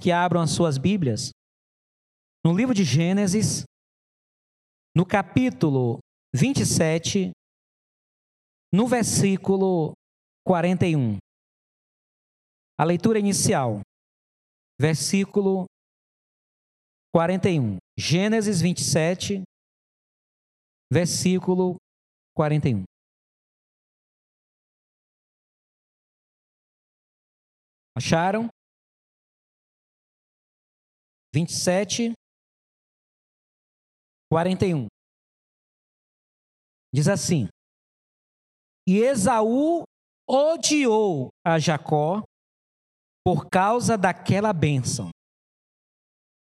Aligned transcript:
que 0.00 0.10
abram 0.10 0.40
as 0.40 0.50
suas 0.50 0.78
Bíblias 0.78 1.30
no 2.44 2.56
livro 2.56 2.74
de 2.74 2.84
Gênesis, 2.84 3.64
no 4.96 5.04
capítulo 5.04 5.98
27, 6.34 7.32
no 8.72 8.86
versículo 8.86 9.92
41. 10.46 11.18
A 12.78 12.84
leitura 12.84 13.18
inicial, 13.18 13.80
versículo 14.80 15.66
41. 17.14 17.76
Gênesis 17.98 18.62
27, 18.62 19.42
versículo 20.90 21.76
41. 22.34 22.84
Acharam? 27.94 28.48
27, 31.34 32.12
41. 34.30 34.86
Diz 36.92 37.08
assim: 37.08 37.48
E 38.86 38.98
Esaú 38.98 39.84
odiou 40.28 41.28
a 41.46 41.58
Jacó 41.58 42.22
por 43.24 43.48
causa 43.48 43.96
daquela 43.96 44.52
bênção 44.52 45.10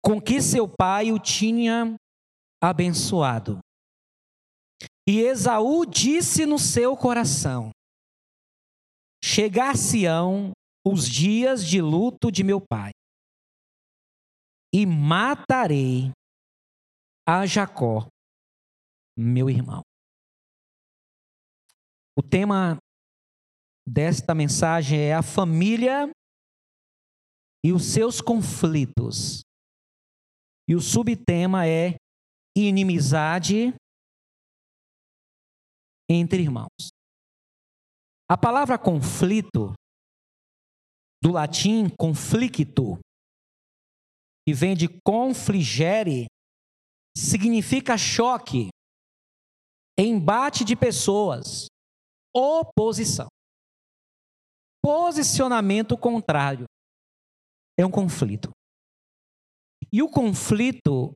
com 0.04 0.22
que 0.22 0.42
seu 0.42 0.68
pai 0.68 1.12
o 1.12 1.20
tinha 1.20 1.96
abençoado. 2.62 3.60
E 5.08 5.20
Esaú 5.20 5.86
disse 5.86 6.46
no 6.46 6.58
seu 6.58 6.96
coração: 6.96 7.72
Chegar-se-ão 9.24 10.52
os 10.86 11.08
dias 11.08 11.66
de 11.66 11.82
luto 11.82 12.32
de 12.32 12.44
meu 12.44 12.62
pai, 12.62 12.92
e 14.74 14.86
matarei 14.86 16.12
a 17.28 17.46
Jacó, 17.46 18.08
meu 19.18 19.50
irmão. 19.50 19.82
O 22.18 22.22
tema 22.22 22.78
desta 23.88 24.36
mensagem 24.36 25.00
é 25.00 25.14
a 25.14 25.24
família 25.24 26.12
e 27.64 27.72
os 27.72 27.86
seus 27.94 28.22
conflitos. 28.22 29.42
E 30.68 30.76
o 30.76 30.82
subtema 30.82 31.66
é 31.66 31.96
inimizade 32.56 33.74
entre 36.10 36.42
irmãos. 36.42 36.90
A 38.30 38.38
palavra 38.38 38.78
conflito, 38.78 39.74
do 41.24 41.32
latim 41.32 41.90
conflicto, 41.98 43.00
que 44.48 44.54
vem 44.54 44.76
de 44.76 44.88
confligere, 45.06 46.28
significa 47.16 47.98
choque, 47.98 48.70
embate 49.98 50.64
de 50.64 50.76
pessoas, 50.76 51.68
oposição. 52.36 53.28
Posicionamento 54.82 55.98
contrário 55.98 56.66
é 57.78 57.86
um 57.86 57.92
conflito. 57.92 58.50
E 59.92 60.02
o 60.02 60.10
conflito 60.10 61.14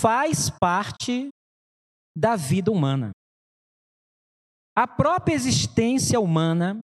faz 0.00 0.50
parte 0.50 1.28
da 2.16 2.34
vida 2.34 2.70
humana. 2.70 3.12
A 4.74 4.86
própria 4.86 5.34
existência 5.34 6.18
humana 6.20 6.80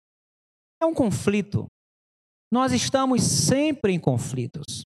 é 0.82 0.86
um 0.86 0.94
conflito. 0.94 1.68
Nós 2.52 2.72
estamos 2.72 3.22
sempre 3.24 3.94
em 3.94 4.00
conflitos. 4.00 4.84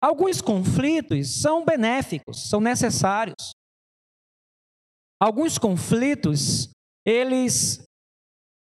Alguns 0.00 0.40
conflitos 0.40 1.40
são 1.40 1.64
benéficos, 1.64 2.48
são 2.48 2.60
necessários. 2.60 3.50
Alguns 5.20 5.58
conflitos, 5.58 6.70
eles 7.04 7.82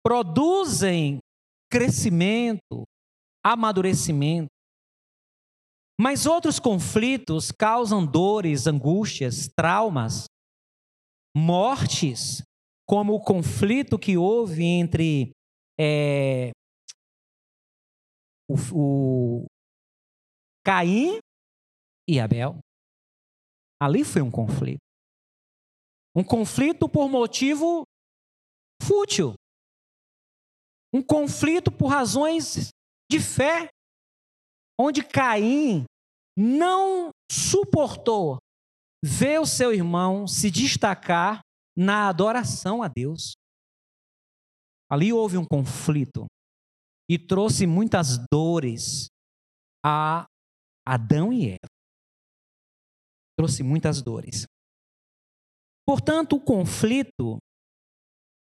produzem 0.04 1.18
crescimento, 1.70 2.84
amadurecimento. 3.44 4.48
Mas 6.00 6.26
outros 6.26 6.60
conflitos 6.60 7.50
causam 7.50 8.06
dores, 8.06 8.66
angústias, 8.68 9.48
traumas, 9.56 10.26
mortes, 11.36 12.42
como 12.88 13.14
o 13.14 13.20
conflito 13.20 13.98
que 13.98 14.16
houve 14.16 14.62
entre 14.62 15.32
é, 15.80 16.52
o, 18.48 18.54
o 18.72 19.46
Caim 20.64 21.18
e 22.08 22.18
Abel. 22.18 22.58
Ali 23.80 24.04
foi 24.04 24.22
um 24.22 24.30
conflito. 24.30 24.78
Um 26.16 26.24
conflito 26.24 26.88
por 26.88 27.08
motivo 27.08 27.82
fútil. 28.82 29.34
Um 30.92 31.02
conflito 31.02 31.72
por 31.72 31.88
razões 31.88 32.68
de 33.10 33.20
fé 33.20 33.68
onde 34.78 35.02
Caim 35.02 35.84
não 36.36 37.10
suportou 37.30 38.38
ver 39.04 39.40
o 39.40 39.46
seu 39.46 39.72
irmão 39.72 40.26
se 40.26 40.50
destacar 40.50 41.40
na 41.76 42.08
adoração 42.08 42.82
a 42.82 42.88
Deus. 42.88 43.32
Ali 44.90 45.12
houve 45.12 45.36
um 45.36 45.44
conflito 45.44 46.26
e 47.10 47.18
trouxe 47.18 47.66
muitas 47.66 48.18
dores 48.32 49.08
a 49.84 50.24
Adão 50.86 51.32
e 51.32 51.50
Eva. 51.50 51.68
Trouxe 53.38 53.62
muitas 53.62 54.02
dores. 54.02 54.46
Portanto, 55.86 56.36
o 56.36 56.40
conflito 56.40 57.38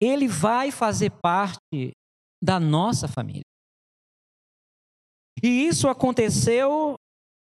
ele 0.01 0.27
vai 0.27 0.71
fazer 0.71 1.11
parte 1.21 1.91
da 2.43 2.59
nossa 2.59 3.07
família. 3.07 3.43
E 5.43 5.67
isso 5.67 5.87
aconteceu 5.87 6.95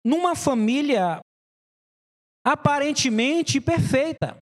numa 0.05 0.35
família 0.35 1.19
aparentemente 2.45 3.59
perfeita. 3.59 4.37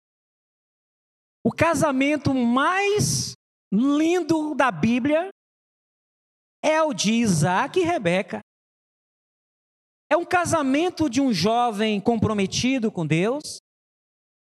O 1.46 1.52
casamento 1.52 2.34
mais 2.34 3.34
lindo 3.72 4.56
da 4.56 4.72
Bíblia 4.72 5.30
é 6.64 6.82
o 6.82 6.94
de 6.94 7.14
Isaac 7.14 7.80
e 7.80 7.84
Rebeca. 7.84 8.41
É 10.12 10.18
um 10.18 10.26
casamento 10.26 11.10
de 11.10 11.22
um 11.22 11.32
jovem 11.32 12.02
comprometido 12.02 12.92
com 12.92 13.08
Deus, 13.08 13.60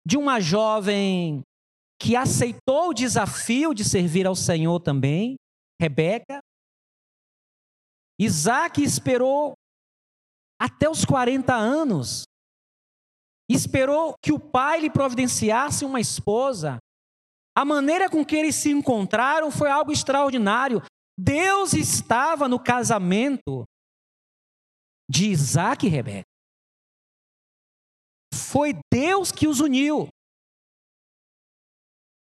de 0.05 0.17
uma 0.17 0.41
jovem 0.41 1.43
que 1.97 2.17
aceitou 2.17 2.89
o 2.89 2.93
desafio 2.93 3.73
de 3.73 3.85
servir 3.85 4.27
ao 4.27 4.35
Senhor 4.35 4.81
também, 4.81 5.37
Rebeca, 5.81 6.41
Isaac 8.19 8.83
esperou 8.83 9.55
até 10.61 10.91
os 10.91 11.05
40 11.05 11.55
anos, 11.55 12.25
esperou 13.49 14.15
que 14.21 14.33
o 14.33 14.41
pai 14.41 14.81
lhe 14.81 14.91
providenciasse 14.91 15.85
uma 15.85 16.01
esposa. 16.01 16.79
A 17.57 17.65
maneira 17.65 18.11
com 18.11 18.25
que 18.25 18.35
eles 18.35 18.57
se 18.57 18.73
encontraram 18.73 19.53
foi 19.53 19.71
algo 19.71 19.93
extraordinário. 19.93 20.83
Deus 21.17 21.75
estava 21.75 22.49
no 22.49 22.59
casamento 22.59 23.65
de 25.15 25.31
Isaac 25.31 25.87
e 25.87 25.89
Rebeca. 25.89 26.27
Foi 28.35 28.73
Deus 28.93 29.31
que 29.31 29.47
os 29.47 29.61
uniu. 29.61 30.09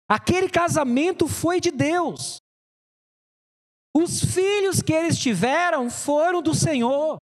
Aquele 0.09 0.49
casamento 0.49 1.25
foi 1.25 1.61
de 1.61 1.71
Deus. 1.71 2.39
Os 3.95 4.19
filhos 4.19 4.81
que 4.81 4.91
eles 4.91 5.17
tiveram 5.17 5.89
foram 5.89 6.41
do 6.41 6.53
Senhor, 6.53 7.17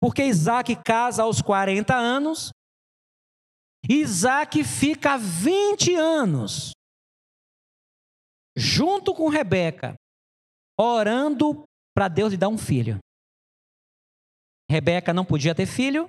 porque 0.00 0.22
Isaac 0.22 0.76
casa 0.84 1.24
aos 1.24 1.42
40 1.42 1.92
anos, 1.92 2.50
Isaac 3.88 4.62
fica 4.62 5.16
20 5.16 5.96
anos 5.96 6.70
junto 8.56 9.12
com 9.12 9.28
Rebeca, 9.28 9.94
orando 10.78 11.64
para 11.92 12.06
Deus 12.06 12.30
lhe 12.30 12.36
dar 12.36 12.48
um 12.48 12.58
filho. 12.58 12.98
Rebeca 14.70 15.12
não 15.12 15.24
podia 15.24 15.54
ter 15.54 15.66
filho, 15.66 16.06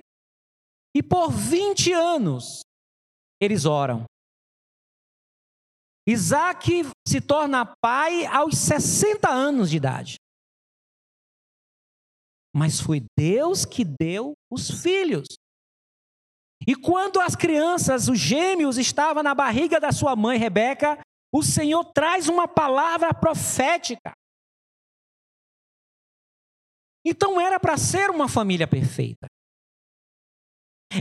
e 0.94 1.02
por 1.02 1.30
20 1.30 1.92
anos 1.92 2.60
eles 3.40 3.64
oram. 3.64 4.04
Isaac 6.08 6.84
se 7.06 7.20
torna 7.20 7.74
pai 7.82 8.24
aos 8.26 8.56
60 8.56 9.28
anos 9.28 9.70
de 9.70 9.76
idade. 9.76 10.16
Mas 12.54 12.80
foi 12.80 13.04
Deus 13.16 13.64
que 13.64 13.84
deu 13.84 14.32
os 14.50 14.82
filhos. 14.82 15.26
E 16.66 16.74
quando 16.74 17.20
as 17.20 17.36
crianças, 17.36 18.08
os 18.08 18.18
gêmeos, 18.18 18.78
estavam 18.78 19.22
na 19.22 19.34
barriga 19.34 19.78
da 19.78 19.92
sua 19.92 20.16
mãe 20.16 20.38
Rebeca, 20.38 20.98
o 21.32 21.42
Senhor 21.42 21.84
traz 21.92 22.28
uma 22.28 22.48
palavra 22.48 23.12
profética. 23.12 24.12
Então 27.10 27.40
era 27.40 27.58
para 27.58 27.78
ser 27.78 28.10
uma 28.10 28.28
família 28.28 28.68
perfeita. 28.68 29.26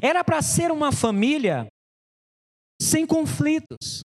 Era 0.01 0.23
para 0.23 0.41
ser 0.41 0.71
uma 0.71 0.89
família 0.89 1.67
sem 2.81 3.05
conflitos. 3.05 4.03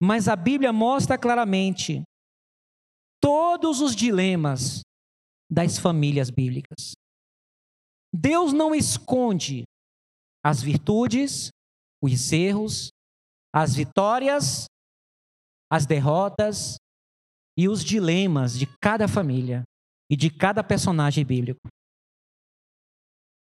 Mas 0.00 0.28
a 0.28 0.36
Bíblia 0.36 0.72
mostra 0.72 1.18
claramente 1.18 2.04
todos 3.20 3.80
os 3.80 3.96
dilemas 3.96 4.82
das 5.50 5.78
famílias 5.78 6.30
bíblicas. 6.30 6.92
Deus 8.14 8.52
não 8.52 8.72
esconde 8.72 9.64
as 10.44 10.62
virtudes, 10.62 11.48
os 12.00 12.32
erros, 12.32 12.90
as 13.52 13.74
vitórias, 13.74 14.66
as 15.68 15.86
derrotas 15.86 16.76
e 17.58 17.68
os 17.68 17.84
dilemas 17.84 18.56
de 18.56 18.66
cada 18.80 19.08
família 19.08 19.64
e 20.10 20.16
de 20.16 20.30
cada 20.30 20.62
personagem 20.64 21.24
bíblico. 21.24 21.68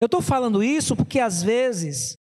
Eu 0.01 0.07
estou 0.07 0.21
falando 0.21 0.63
isso 0.63 0.97
porque 0.97 1.19
às 1.19 1.43
vezes 1.43 2.17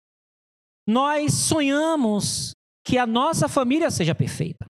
nós 0.87 1.33
sonhamos 1.33 2.53
que 2.85 2.99
a 2.99 3.07
nossa 3.07 3.49
família 3.49 3.91
seja 3.91 4.15
perfeita. 4.15 4.67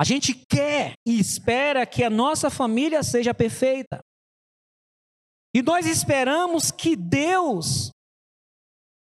A 0.00 0.04
gente 0.04 0.34
quer 0.34 0.94
e 1.06 1.18
espera 1.18 1.86
que 1.86 2.02
a 2.02 2.10
nossa 2.10 2.50
família 2.50 3.02
seja 3.02 3.32
perfeita. 3.32 4.00
E 5.54 5.62
nós 5.62 5.86
esperamos 5.86 6.72
que 6.72 6.96
Deus 6.96 7.90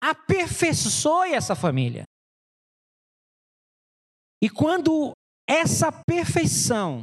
aperfeiçoe 0.02 1.32
essa 1.32 1.54
família. 1.54 2.04
E 4.42 4.50
quando 4.50 5.12
essa 5.48 5.90
perfeição 5.90 7.02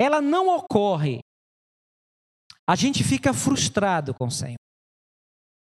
ela 0.00 0.22
não 0.22 0.48
ocorre, 0.48 1.20
a 2.66 2.74
gente 2.74 3.04
fica 3.04 3.34
frustrado 3.34 4.14
com 4.14 4.28
o 4.28 4.30
Senhor. 4.30 4.56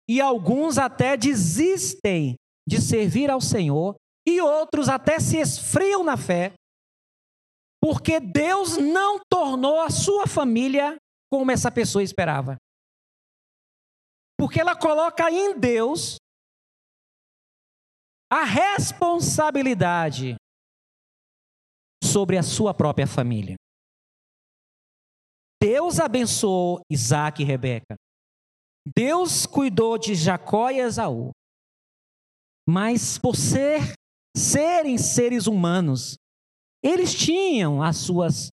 E 0.06 0.20
alguns 0.20 0.76
até 0.76 1.16
desistem 1.16 2.34
de 2.68 2.82
servir 2.82 3.30
ao 3.30 3.40
Senhor, 3.40 3.94
e 4.28 4.40
outros 4.42 4.90
até 4.90 5.18
se 5.18 5.38
esfriam 5.38 6.04
na 6.04 6.18
fé, 6.18 6.52
porque 7.82 8.20
Deus 8.20 8.76
não 8.76 9.18
tornou 9.30 9.80
a 9.80 9.88
sua 9.88 10.26
família 10.26 10.96
como 11.32 11.50
essa 11.50 11.70
pessoa 11.70 12.02
esperava. 12.02 12.56
Porque 14.38 14.60
ela 14.60 14.76
coloca 14.76 15.30
em 15.30 15.58
Deus 15.58 16.16
a 18.30 18.44
responsabilidade 18.44 20.34
sobre 22.04 22.36
a 22.36 22.42
sua 22.42 22.74
própria 22.74 23.06
família. 23.06 23.56
Deus 25.62 26.00
abençoou 26.00 26.80
Isaac 26.90 27.42
e 27.42 27.44
Rebeca. 27.44 27.94
Deus 28.96 29.44
cuidou 29.46 29.98
de 29.98 30.14
Jacó 30.14 30.70
e 30.70 30.78
Esaú. 30.78 31.30
Mas 32.68 33.18
por 33.18 33.36
ser, 33.36 33.92
serem 34.36 34.96
seres 34.96 35.46
humanos, 35.46 36.16
eles 36.82 37.14
tinham 37.14 37.82
as 37.82 37.96
suas 37.98 38.48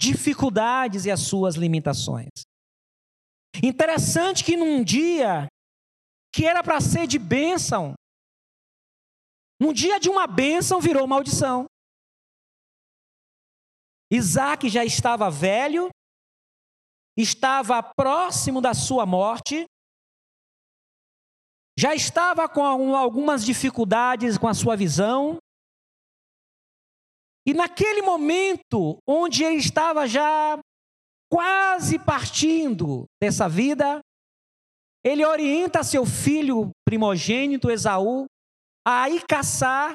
dificuldades 0.00 1.06
e 1.06 1.10
as 1.10 1.20
suas 1.20 1.54
limitações. 1.54 2.28
Interessante 3.62 4.44
que 4.44 4.56
num 4.56 4.82
dia 4.82 5.46
que 6.34 6.44
era 6.46 6.62
para 6.62 6.80
ser 6.80 7.06
de 7.06 7.18
bênção, 7.18 7.94
num 9.60 9.72
dia 9.72 10.00
de 10.00 10.08
uma 10.08 10.26
bênção 10.26 10.80
virou 10.80 11.06
maldição. 11.06 11.66
Isaac 14.10 14.68
já 14.68 14.84
estava 14.84 15.30
velho, 15.30 15.88
estava 17.16 17.82
próximo 17.82 18.60
da 18.60 18.74
sua 18.74 19.04
morte, 19.04 19.66
já 21.78 21.94
estava 21.94 22.48
com 22.48 22.94
algumas 22.94 23.44
dificuldades 23.44 24.36
com 24.38 24.48
a 24.48 24.54
sua 24.54 24.76
visão, 24.76 25.38
e 27.46 27.52
naquele 27.52 28.02
momento, 28.02 28.98
onde 29.06 29.42
ele 29.42 29.56
estava 29.56 30.06
já 30.06 30.58
quase 31.30 31.98
partindo 31.98 33.06
dessa 33.20 33.48
vida, 33.48 34.00
ele 35.04 35.24
orienta 35.24 35.82
seu 35.82 36.06
filho 36.06 36.70
primogênito, 36.86 37.70
Esaú, 37.70 38.26
a 38.86 39.08
ir 39.08 39.24
caçar, 39.26 39.94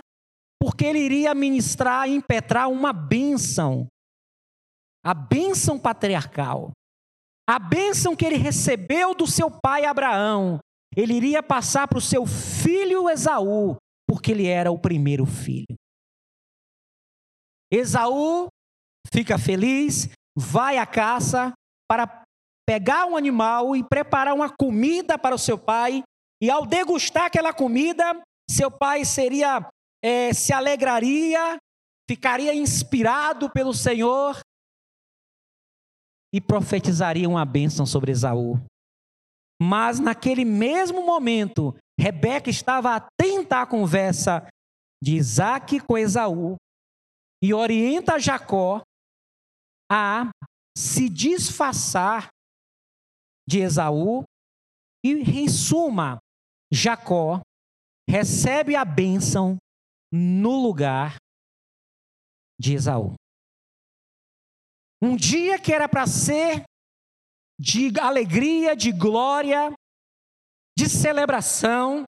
porque 0.61 0.83
ele 0.85 0.99
iria 0.99 1.33
ministrar 1.33 2.09
e 2.09 2.15
impetrar 2.15 2.69
uma 2.69 2.91
bênção, 2.91 3.87
a 5.05 5.13
bênção 5.13 5.79
patriarcal. 5.79 6.71
A 7.49 7.57
bênção 7.59 8.13
que 8.13 8.25
ele 8.25 8.35
recebeu 8.35 9.15
do 9.15 9.25
seu 9.25 9.49
pai 9.49 9.85
Abraão, 9.85 10.59
ele 10.93 11.13
iria 11.13 11.41
passar 11.41 11.87
para 11.87 11.97
o 11.97 12.01
seu 12.01 12.25
filho 12.25 13.09
Esaú, 13.09 13.77
porque 14.05 14.31
ele 14.31 14.47
era 14.47 14.69
o 14.69 14.77
primeiro 14.77 15.25
filho. 15.25 15.77
Esaú 17.71 18.47
fica 19.13 19.37
feliz, 19.37 20.09
vai 20.37 20.77
à 20.77 20.85
caça 20.85 21.53
para 21.89 22.23
pegar 22.67 23.05
um 23.05 23.15
animal 23.15 23.75
e 23.75 23.83
preparar 23.83 24.33
uma 24.33 24.49
comida 24.49 25.17
para 25.17 25.33
o 25.33 25.39
seu 25.39 25.57
pai. 25.57 26.03
E 26.41 26.49
ao 26.49 26.65
degustar 26.65 27.25
aquela 27.25 27.53
comida, 27.53 28.21
seu 28.49 28.69
pai 28.69 29.05
seria, 29.05 29.65
é, 30.03 30.33
se 30.33 30.51
alegraria, 30.51 31.57
ficaria 32.09 32.53
inspirado 32.53 33.49
pelo 33.49 33.73
Senhor 33.73 34.37
e 36.33 36.41
profetizaria 36.41 37.27
uma 37.27 37.45
bênção 37.45 37.85
sobre 37.85 38.11
Esaú. 38.11 38.59
Mas 39.61 39.99
naquele 39.99 40.45
mesmo 40.45 41.05
momento, 41.05 41.75
Rebeca 41.99 42.49
estava 42.49 42.95
atenta 42.95 43.61
à 43.61 43.65
conversa 43.65 44.47
de 45.01 45.15
Isaac 45.15 45.79
com 45.79 45.97
Esaú 45.97 46.55
e 47.43 47.53
orienta 47.53 48.19
Jacó 48.19 48.81
a 49.91 50.29
se 50.77 51.09
disfarçar 51.09 52.27
de 53.47 53.59
Esaú 53.59 54.23
e, 55.03 55.11
em 55.11 55.47
suma, 55.47 56.17
Jacó 56.71 57.39
recebe 58.09 58.75
a 58.75 58.83
bênção 58.83 59.57
no 60.11 60.61
lugar 60.61 61.15
de 62.59 62.73
Esaú. 62.73 63.15
Um 65.01 65.15
dia 65.15 65.59
que 65.59 65.73
era 65.73 65.87
para 65.87 66.07
ser 66.07 66.63
de 67.59 67.99
alegria, 67.99 68.75
de 68.75 68.91
glória, 68.91 69.73
de 70.77 70.89
celebração, 70.89 72.03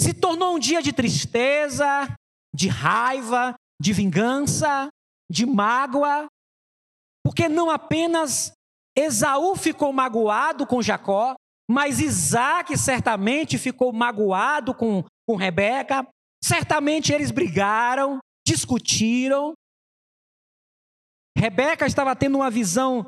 se 0.00 0.14
tornou 0.14 0.56
um 0.56 0.58
dia 0.58 0.80
de 0.80 0.92
tristeza, 0.92 2.14
de 2.54 2.68
raiva, 2.68 3.54
de 3.80 3.92
vingança, 3.92 4.88
de 5.30 5.44
mágoa, 5.44 6.26
porque 7.24 7.48
não 7.48 7.70
apenas 7.70 8.52
Esaú 8.96 9.54
ficou 9.56 9.92
magoado 9.92 10.66
com 10.66 10.82
Jacó, 10.82 11.34
mas 11.70 12.00
Isaac 12.00 12.76
certamente 12.76 13.58
ficou 13.58 13.92
magoado 13.92 14.74
com, 14.74 15.04
com 15.28 15.36
Rebeca, 15.36 16.06
certamente 16.42 17.12
eles 17.12 17.30
brigaram, 17.30 18.18
discutiram, 18.46 19.52
Rebeca 21.40 21.86
estava 21.86 22.14
tendo 22.14 22.36
uma 22.36 22.50
visão 22.50 23.06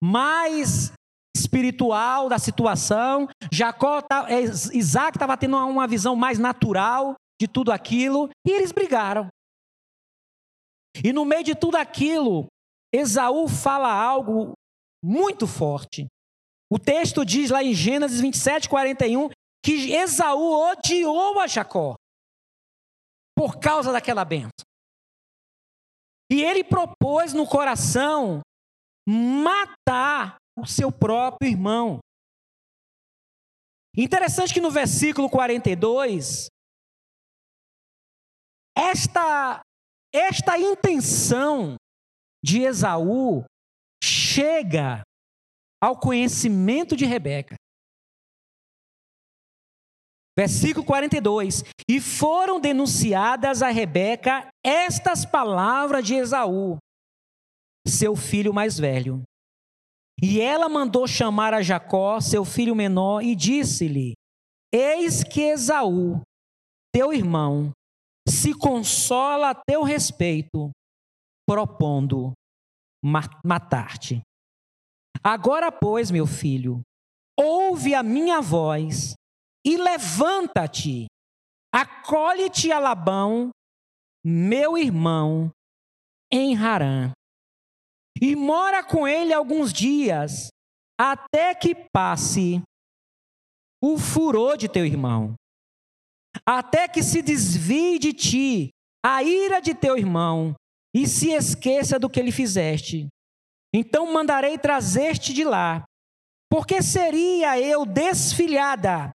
mais 0.00 0.92
espiritual 1.36 2.28
da 2.28 2.38
situação, 2.38 3.26
Jacó, 3.52 3.98
é, 4.28 4.42
Isaac 4.76 5.16
estava 5.16 5.36
tendo 5.36 5.56
uma 5.56 5.88
visão 5.88 6.14
mais 6.14 6.38
natural 6.38 7.16
de 7.40 7.48
tudo 7.48 7.72
aquilo, 7.72 8.30
e 8.46 8.52
eles 8.52 8.70
brigaram. 8.70 9.26
E 11.02 11.12
no 11.12 11.24
meio 11.24 11.42
de 11.42 11.56
tudo 11.56 11.74
aquilo, 11.74 12.46
Esaú 12.94 13.48
fala 13.48 13.92
algo 13.92 14.52
muito 15.04 15.48
forte. 15.48 16.06
O 16.72 16.78
texto 16.78 17.24
diz 17.24 17.50
lá 17.50 17.64
em 17.64 17.74
Gênesis 17.74 18.20
27, 18.20 18.68
41, 18.68 19.28
que 19.64 19.92
Esaú 19.92 20.70
odiou 20.70 21.40
a 21.40 21.48
Jacó 21.48 21.96
por 23.36 23.58
causa 23.58 23.90
daquela 23.90 24.24
benção. 24.24 24.71
E 26.32 26.42
ele 26.42 26.64
propôs 26.64 27.34
no 27.34 27.46
coração 27.46 28.40
matar 29.06 30.36
o 30.58 30.66
seu 30.66 30.90
próprio 30.90 31.50
irmão. 31.50 31.98
Interessante 33.94 34.54
que 34.54 34.60
no 34.60 34.70
versículo 34.70 35.28
42, 35.28 36.46
esta, 38.74 39.60
esta 40.10 40.56
intenção 40.56 41.76
de 42.42 42.62
Esaú 42.62 43.44
chega 44.02 45.02
ao 45.82 46.00
conhecimento 46.00 46.96
de 46.96 47.04
Rebeca. 47.04 47.56
Versículo 50.34 50.86
42: 50.86 51.62
E 51.86 52.00
foram 52.00 52.58
denunciadas 52.58 53.60
a 53.60 53.68
Rebeca 53.68 54.48
estas 54.64 55.24
palavras 55.24 56.04
de 56.04 56.14
Esaú, 56.14 56.78
seu 57.86 58.14
filho 58.14 58.52
mais 58.52 58.78
velho. 58.78 59.22
E 60.22 60.40
ela 60.40 60.68
mandou 60.68 61.06
chamar 61.06 61.52
a 61.52 61.62
Jacó, 61.62 62.20
seu 62.20 62.44
filho 62.44 62.76
menor, 62.76 63.22
e 63.22 63.34
disse-lhe: 63.34 64.14
Eis 64.72 65.24
que 65.24 65.40
Esaú, 65.40 66.22
teu 66.92 67.12
irmão, 67.12 67.72
se 68.28 68.54
consola 68.54 69.50
a 69.50 69.54
teu 69.54 69.82
respeito, 69.82 70.70
propondo 71.46 72.32
matar-te. 73.44 74.22
Agora, 75.24 75.72
pois, 75.72 76.10
meu 76.10 76.26
filho, 76.26 76.80
ouve 77.38 77.94
a 77.94 78.02
minha 78.02 78.40
voz 78.40 79.14
e 79.64 79.76
levanta-te, 79.76 81.06
acolhe-te 81.72 82.70
a 82.70 82.78
Labão, 82.78 83.50
meu 84.24 84.78
irmão, 84.78 85.50
em 86.30 86.56
Harã, 86.56 87.12
e 88.20 88.36
mora 88.36 88.84
com 88.84 89.06
ele 89.06 89.32
alguns 89.32 89.72
dias, 89.72 90.48
até 90.98 91.54
que 91.54 91.74
passe 91.74 92.62
o 93.82 93.98
furor 93.98 94.56
de 94.56 94.68
teu 94.68 94.86
irmão, 94.86 95.34
até 96.46 96.86
que 96.86 97.02
se 97.02 97.20
desvie 97.20 97.98
de 97.98 98.12
ti 98.12 98.70
a 99.04 99.22
ira 99.22 99.60
de 99.60 99.74
teu 99.74 99.98
irmão 99.98 100.54
e 100.94 101.06
se 101.06 101.30
esqueça 101.30 101.98
do 101.98 102.08
que 102.08 102.22
lhe 102.22 102.30
fizeste. 102.30 103.08
Então 103.74 104.12
mandarei 104.12 104.56
trazer-te 104.58 105.32
de 105.32 105.42
lá, 105.42 105.82
porque 106.48 106.82
seria 106.82 107.58
eu 107.58 107.84
desfilhada 107.84 109.10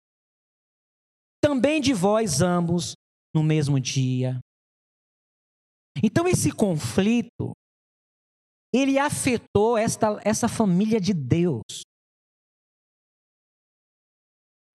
também 1.43 1.79
de 1.79 1.93
vós 1.93 2.41
ambos 2.41 2.95
no 3.35 3.43
mesmo 3.43 3.79
dia. 3.79 4.39
Então 6.03 6.27
esse 6.27 6.51
conflito 6.51 7.53
ele 8.73 8.99
afetou 8.99 9.77
esta, 9.77 10.19
essa 10.23 10.49
família 10.49 10.99
de 10.99 11.13
Deus. 11.13 11.63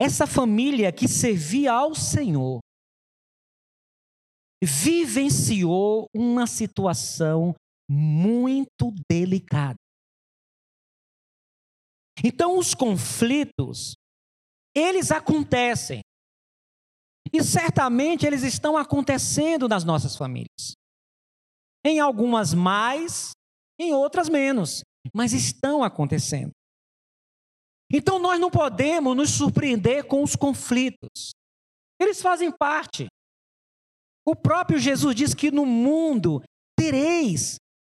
Essa 0.00 0.26
família 0.26 0.90
que 0.90 1.06
servia 1.06 1.72
ao 1.72 1.94
Senhor 1.94 2.60
vivenciou 4.62 6.06
uma 6.14 6.46
situação 6.46 7.54
muito 7.90 8.94
delicada. 9.10 9.76
Então, 12.24 12.58
os 12.58 12.74
conflitos, 12.74 13.94
eles 14.74 15.10
acontecem. 15.10 16.00
E 17.32 17.42
certamente 17.42 18.26
eles 18.26 18.42
estão 18.42 18.76
acontecendo 18.76 19.68
nas 19.68 19.84
nossas 19.84 20.16
famílias. 20.16 20.79
Em 21.84 21.98
algumas 21.98 22.52
mais, 22.52 23.32
em 23.78 23.94
outras 23.94 24.28
menos, 24.28 24.82
mas 25.14 25.32
estão 25.32 25.82
acontecendo. 25.82 26.50
Então 27.92 28.18
nós 28.18 28.38
não 28.38 28.50
podemos 28.50 29.16
nos 29.16 29.30
surpreender 29.30 30.06
com 30.06 30.22
os 30.22 30.36
conflitos. 30.36 31.32
Eles 32.00 32.22
fazem 32.22 32.52
parte. 32.52 33.06
O 34.24 34.36
próprio 34.36 34.78
Jesus 34.78 35.14
diz 35.14 35.34
que 35.34 35.50
no 35.50 35.66
mundo 35.66 36.42
tereis 36.78 37.56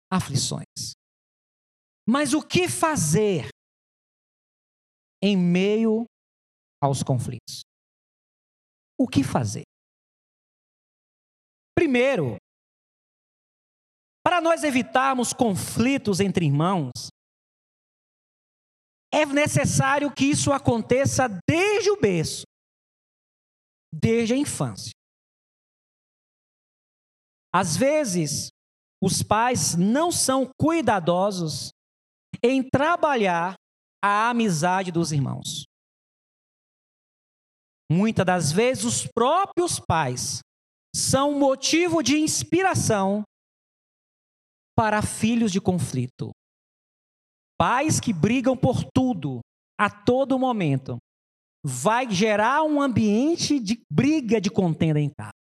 aflições. 0.09 0.93
Mas 2.07 2.33
o 2.33 2.41
que 2.41 2.67
fazer 2.69 3.49
em 5.21 5.37
meio 5.37 6.05
aos 6.81 7.03
conflitos? 7.03 7.61
O 8.97 9.07
que 9.07 9.23
fazer? 9.23 9.63
Primeiro, 11.75 12.37
para 14.23 14.39
nós 14.39 14.63
evitarmos 14.63 15.33
conflitos 15.33 16.19
entre 16.19 16.45
irmãos, 16.45 16.91
é 19.13 19.25
necessário 19.25 20.13
que 20.13 20.25
isso 20.25 20.53
aconteça 20.53 21.27
desde 21.47 21.89
o 21.91 21.99
berço, 21.99 22.43
desde 23.93 24.33
a 24.33 24.37
infância. 24.37 24.91
Às 27.53 27.75
vezes, 27.75 28.49
os 29.03 29.21
pais 29.21 29.75
não 29.75 30.11
são 30.11 30.49
cuidadosos 30.57 31.71
em 32.41 32.63
trabalhar 32.63 33.55
a 34.01 34.29
amizade 34.29 34.91
dos 34.91 35.11
irmãos. 35.11 35.65
Muitas 37.91 38.25
das 38.25 38.51
vezes, 38.53 38.85
os 38.85 39.05
próprios 39.05 39.79
pais 39.79 40.39
são 40.95 41.37
motivo 41.37 42.01
de 42.01 42.17
inspiração 42.17 43.23
para 44.81 45.03
filhos 45.03 45.51
de 45.51 45.61
conflito. 45.61 46.31
Pais 47.55 47.99
que 47.99 48.11
brigam 48.11 48.57
por 48.57 48.83
tudo, 48.83 49.39
a 49.79 49.91
todo 49.91 50.39
momento, 50.39 50.97
vai 51.63 52.09
gerar 52.09 52.63
um 52.63 52.81
ambiente 52.81 53.59
de 53.59 53.79
briga, 53.91 54.41
de 54.41 54.49
contenda 54.49 54.99
em 54.99 55.11
casa. 55.15 55.35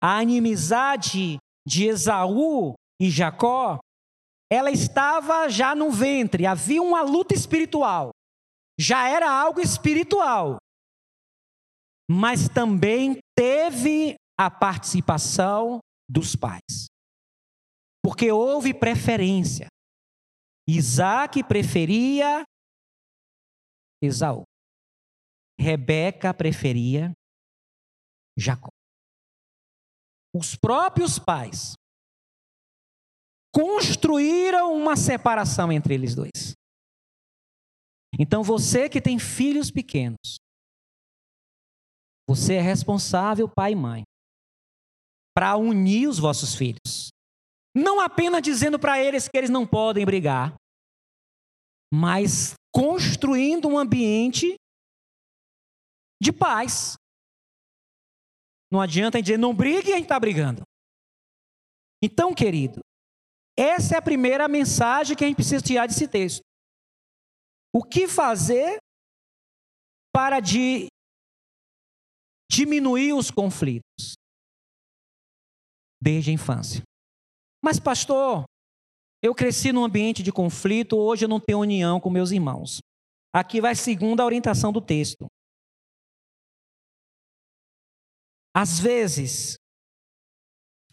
A 0.00 0.22
inimizade 0.22 1.38
de 1.66 1.86
Esaú 1.88 2.74
e 3.02 3.10
Jacó, 3.10 3.80
ela 4.48 4.70
estava 4.70 5.48
já 5.48 5.74
no 5.74 5.90
ventre, 5.90 6.46
havia 6.46 6.80
uma 6.80 7.02
luta 7.02 7.34
espiritual. 7.34 8.10
Já 8.78 9.08
era 9.08 9.28
algo 9.28 9.60
espiritual. 9.60 10.58
Mas 12.08 12.48
também 12.48 13.18
teve 13.36 14.14
a 14.38 14.48
participação 14.48 15.80
dos 16.08 16.36
pais 16.36 16.93
porque 18.04 18.30
houve 18.30 18.74
preferência. 18.74 19.66
Isaac 20.68 21.42
preferia 21.42 22.44
Esaú. 24.02 24.42
Rebeca 25.58 26.34
preferia 26.34 27.12
Jacó. 28.38 28.68
Os 30.34 30.54
próprios 30.54 31.18
pais 31.18 31.72
construíram 33.54 34.74
uma 34.74 34.96
separação 34.96 35.72
entre 35.72 35.94
eles 35.94 36.14
dois. 36.14 36.52
Então 38.20 38.42
você 38.42 38.90
que 38.90 39.00
tem 39.00 39.18
filhos 39.18 39.70
pequenos, 39.70 40.36
você 42.28 42.56
é 42.56 42.60
responsável, 42.60 43.48
pai 43.48 43.72
e 43.72 43.76
mãe, 43.76 44.02
para 45.34 45.56
unir 45.56 46.06
os 46.06 46.18
vossos 46.18 46.54
filhos. 46.54 47.13
Não 47.74 48.00
apenas 48.00 48.40
dizendo 48.40 48.78
para 48.78 49.02
eles 49.02 49.28
que 49.28 49.36
eles 49.36 49.50
não 49.50 49.66
podem 49.66 50.06
brigar, 50.06 50.54
mas 51.92 52.54
construindo 52.72 53.68
um 53.68 53.78
ambiente 53.78 54.54
de 56.22 56.32
paz. 56.32 56.94
Não 58.70 58.80
adianta 58.80 59.20
dizer 59.20 59.38
não 59.38 59.54
brigue 59.54 59.90
e 59.90 59.92
a 59.92 59.96
gente 59.96 60.04
está 60.04 60.18
brigando. 60.18 60.62
Então, 62.02 62.34
querido, 62.34 62.80
essa 63.56 63.94
é 63.94 63.98
a 63.98 64.02
primeira 64.02 64.48
mensagem 64.48 65.16
que 65.16 65.24
a 65.24 65.26
gente 65.26 65.36
precisa 65.36 65.62
tirar 65.62 65.86
desse 65.86 66.08
texto. 66.08 66.42
O 67.72 67.82
que 67.82 68.06
fazer 68.06 68.78
para 70.12 70.38
de 70.38 70.86
diminuir 72.50 73.12
os 73.12 73.30
conflitos 73.30 74.14
desde 76.00 76.30
a 76.30 76.34
infância? 76.34 76.82
Mas, 77.64 77.80
pastor, 77.80 78.44
eu 79.22 79.34
cresci 79.34 79.72
num 79.72 79.86
ambiente 79.86 80.22
de 80.22 80.30
conflito, 80.30 80.98
hoje 80.98 81.24
eu 81.24 81.28
não 81.30 81.40
tenho 81.40 81.60
união 81.60 81.98
com 81.98 82.10
meus 82.10 82.30
irmãos. 82.30 82.80
Aqui 83.32 83.58
vai 83.58 83.74
segundo 83.74 84.20
a 84.20 84.26
orientação 84.26 84.70
do 84.70 84.82
texto. 84.82 85.26
Às 88.54 88.78
vezes, 88.78 89.54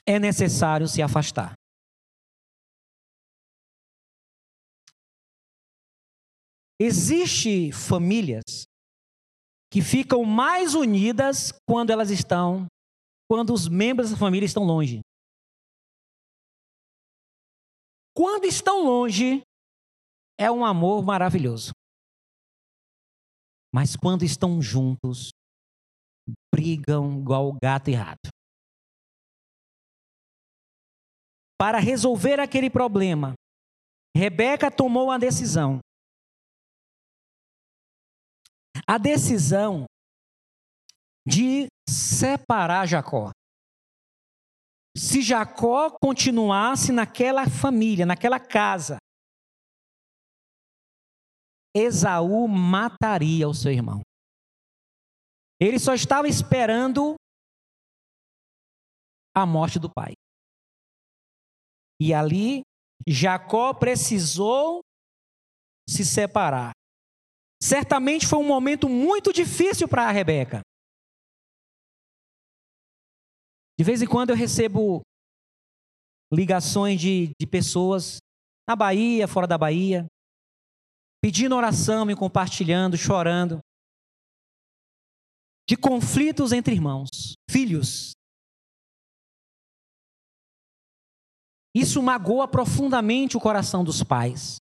é 0.08 0.18
necessário 0.18 0.88
se 0.88 1.01
afastar. 1.01 1.56
Existem 6.80 7.74
famílias 7.74 8.63
que 9.70 9.82
ficam 9.82 10.24
mais 10.24 10.74
unidas 10.74 11.51
quando 11.68 11.90
elas 11.90 12.10
estão, 12.10 12.66
quando 13.30 13.54
os 13.54 13.68
membros 13.68 14.12
da 14.12 14.18
família 14.18 14.46
estão 14.46 14.63
longe. 14.63 15.01
Quando 18.13 18.46
estão 18.46 18.84
longe, 18.84 19.41
é 20.38 20.51
um 20.51 20.65
amor 20.65 21.03
maravilhoso. 21.03 21.72
Mas 23.74 23.96
quando 23.96 24.24
estão 24.24 24.62
juntos, 24.62 25.30
brigam 26.53 27.20
igual 27.20 27.53
gato 27.62 27.89
e 27.89 27.94
rato. 27.94 28.30
Para 31.58 31.80
resolver 31.80 32.39
aquele 32.39 32.70
problema, 32.70 33.34
Rebeca 34.15 34.70
tomou 34.70 35.06
uma 35.06 35.20
decisão. 35.20 35.80
A 38.88 38.98
decisão 38.98 39.86
de 41.25 41.68
separar 41.88 42.88
Jacó. 42.88 43.32
Se 44.95 45.21
Jacó 45.21 45.89
continuasse 46.01 46.91
naquela 46.91 47.50
família, 47.50 48.05
naquela 48.05 48.39
casa, 48.39 48.98
Esaú 51.74 52.48
mataria 52.48 53.48
o 53.48 53.53
seu 53.53 53.71
irmão. 53.71 54.01
Ele 55.60 55.79
só 55.79 55.93
estava 55.93 56.27
esperando 56.27 57.15
a 59.33 59.45
morte 59.45 59.79
do 59.79 59.89
pai. 59.89 60.13
E 62.01 62.13
ali, 62.13 62.62
Jacó 63.07 63.74
precisou 63.74 64.81
se 65.88 66.03
separar. 66.03 66.71
Certamente 67.62 68.27
foi 68.27 68.39
um 68.39 68.48
momento 68.48 68.89
muito 68.89 69.31
difícil 69.31 69.88
para 69.88 70.07
a 70.07 70.12
Rebeca. 70.12 70.62
De 73.81 73.83
vez 73.83 74.00
em 74.00 74.05
quando 74.05 74.29
eu 74.29 74.35
recebo 74.35 75.01
ligações 76.31 77.01
de, 77.01 77.31
de 77.35 77.47
pessoas 77.47 78.19
na 78.69 78.75
Bahia, 78.75 79.27
fora 79.27 79.47
da 79.47 79.57
Bahia, 79.57 80.05
pedindo 81.19 81.55
oração, 81.55 82.05
me 82.05 82.15
compartilhando, 82.15 82.95
chorando, 82.95 83.57
de 85.67 85.75
conflitos 85.75 86.51
entre 86.51 86.75
irmãos, 86.75 87.09
filhos. 87.50 88.11
Isso 91.75 92.03
magoa 92.03 92.47
profundamente 92.47 93.35
o 93.35 93.41
coração 93.41 93.83
dos 93.83 94.03
pais. 94.03 94.57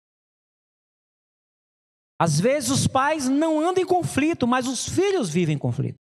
Às 2.20 2.40
vezes 2.40 2.68
os 2.68 2.88
pais 2.88 3.28
não 3.28 3.60
andam 3.60 3.80
em 3.80 3.86
conflito, 3.86 4.44
mas 4.44 4.66
os 4.66 4.88
filhos 4.88 5.30
vivem 5.30 5.54
em 5.54 5.58
conflito. 5.58 6.03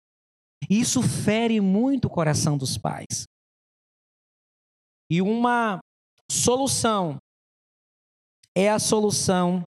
Isso 0.68 1.02
fere 1.02 1.62
muito 1.62 2.06
o 2.06 2.10
coração 2.10 2.58
dos 2.58 2.78
pais. 2.78 3.26
E 5.12 5.22
uma 5.22 5.80
solução 6.32 7.18
é 8.56 8.70
a 8.70 8.80
solução 8.80 9.64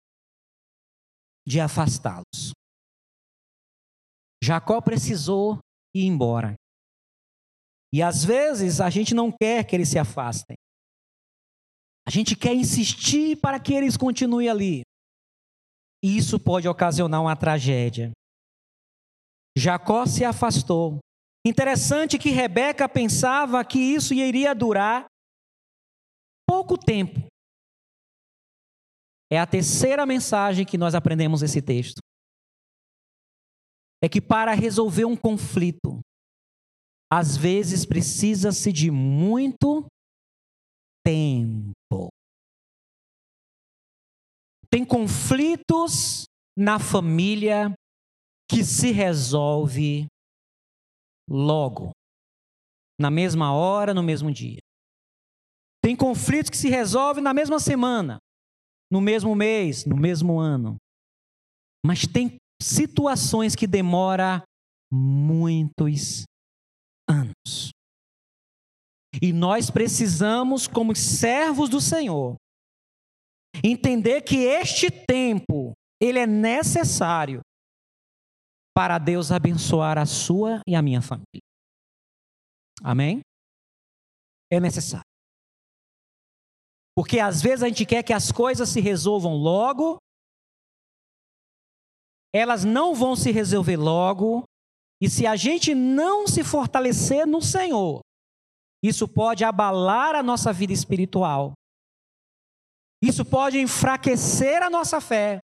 de 1.47 1.59
afastá-los. 1.59 2.51
Jacó 4.43 4.81
precisou 4.81 5.59
ir 5.95 6.05
embora. 6.05 6.55
E 7.93 8.01
às 8.01 8.23
vezes 8.23 8.79
a 8.79 8.89
gente 8.89 9.13
não 9.13 9.31
quer 9.31 9.65
que 9.65 9.75
eles 9.75 9.89
se 9.89 9.99
afastem. 9.99 10.55
A 12.07 12.09
gente 12.09 12.35
quer 12.35 12.53
insistir 12.53 13.39
para 13.39 13.59
que 13.59 13.73
eles 13.73 13.97
continuem 13.97 14.49
ali. 14.49 14.81
E 16.03 16.17
isso 16.17 16.39
pode 16.39 16.67
ocasionar 16.67 17.21
uma 17.21 17.35
tragédia. 17.35 18.11
Jacó 19.57 20.05
se 20.05 20.23
afastou. 20.23 20.99
Interessante 21.45 22.17
que 22.19 22.29
Rebeca 22.29 22.87
pensava 22.87 23.63
que 23.65 23.79
isso 23.79 24.13
iria 24.13 24.53
durar 24.53 25.05
pouco 26.47 26.77
tempo. 26.77 27.27
É 29.31 29.39
a 29.39 29.47
terceira 29.47 30.05
mensagem 30.05 30.65
que 30.65 30.77
nós 30.77 30.93
aprendemos 30.93 31.41
nesse 31.41 31.61
texto. 31.61 31.99
É 34.03 34.09
que 34.09 34.21
para 34.21 34.53
resolver 34.53 35.05
um 35.05 35.15
conflito, 35.15 35.99
às 37.09 37.37
vezes 37.37 37.85
precisa-se 37.85 38.71
de 38.71 38.91
muito 38.91 39.85
tempo. 41.05 42.09
Tem 44.69 44.85
conflitos 44.85 46.25
na 46.57 46.79
família 46.79 47.73
que 48.51 48.65
se 48.65 48.91
resolve 48.91 50.07
logo, 51.29 51.91
na 52.99 53.09
mesma 53.09 53.53
hora, 53.53 53.93
no 53.93 54.03
mesmo 54.03 54.29
dia. 54.29 54.59
Tem 55.81 55.95
conflitos 55.95 56.49
que 56.49 56.57
se 56.57 56.69
resolvem 56.69 57.23
na 57.23 57.33
mesma 57.33 57.59
semana, 57.59 58.17
no 58.91 58.99
mesmo 58.99 59.33
mês, 59.33 59.85
no 59.85 59.95
mesmo 59.95 60.37
ano. 60.37 60.75
Mas 61.85 62.05
tem 62.05 62.35
situações 62.61 63.55
que 63.55 63.65
demoram 63.65 64.43
muitos 64.91 66.25
anos. 67.09 67.71
E 69.21 69.31
nós 69.31 69.71
precisamos, 69.71 70.67
como 70.67 70.93
servos 70.93 71.69
do 71.69 71.79
Senhor, 71.79 72.35
entender 73.63 74.21
que 74.21 74.37
este 74.43 74.89
tempo 74.91 75.71
ele 76.01 76.19
é 76.19 76.27
necessário 76.27 77.41
para 78.81 78.97
Deus 78.97 79.31
abençoar 79.31 79.99
a 79.99 80.07
sua 80.07 80.59
e 80.65 80.73
a 80.75 80.81
minha 80.81 81.03
família. 81.03 81.43
Amém? 82.83 83.21
É 84.51 84.59
necessário. 84.59 85.05
Porque 86.97 87.19
às 87.19 87.43
vezes 87.43 87.61
a 87.61 87.67
gente 87.67 87.85
quer 87.85 88.01
que 88.01 88.11
as 88.11 88.31
coisas 88.31 88.67
se 88.69 88.81
resolvam 88.81 89.35
logo, 89.35 89.97
elas 92.33 92.65
não 92.65 92.95
vão 92.95 93.15
se 93.15 93.29
resolver 93.31 93.77
logo, 93.77 94.45
e 94.99 95.07
se 95.07 95.27
a 95.27 95.35
gente 95.35 95.75
não 95.75 96.27
se 96.27 96.43
fortalecer 96.43 97.27
no 97.27 97.39
Senhor, 97.39 97.99
isso 98.83 99.07
pode 99.07 99.43
abalar 99.43 100.15
a 100.15 100.23
nossa 100.23 100.51
vida 100.51 100.73
espiritual. 100.73 101.53
Isso 102.99 103.23
pode 103.23 103.59
enfraquecer 103.59 104.63
a 104.63 104.71
nossa 104.71 104.99
fé 104.99 105.39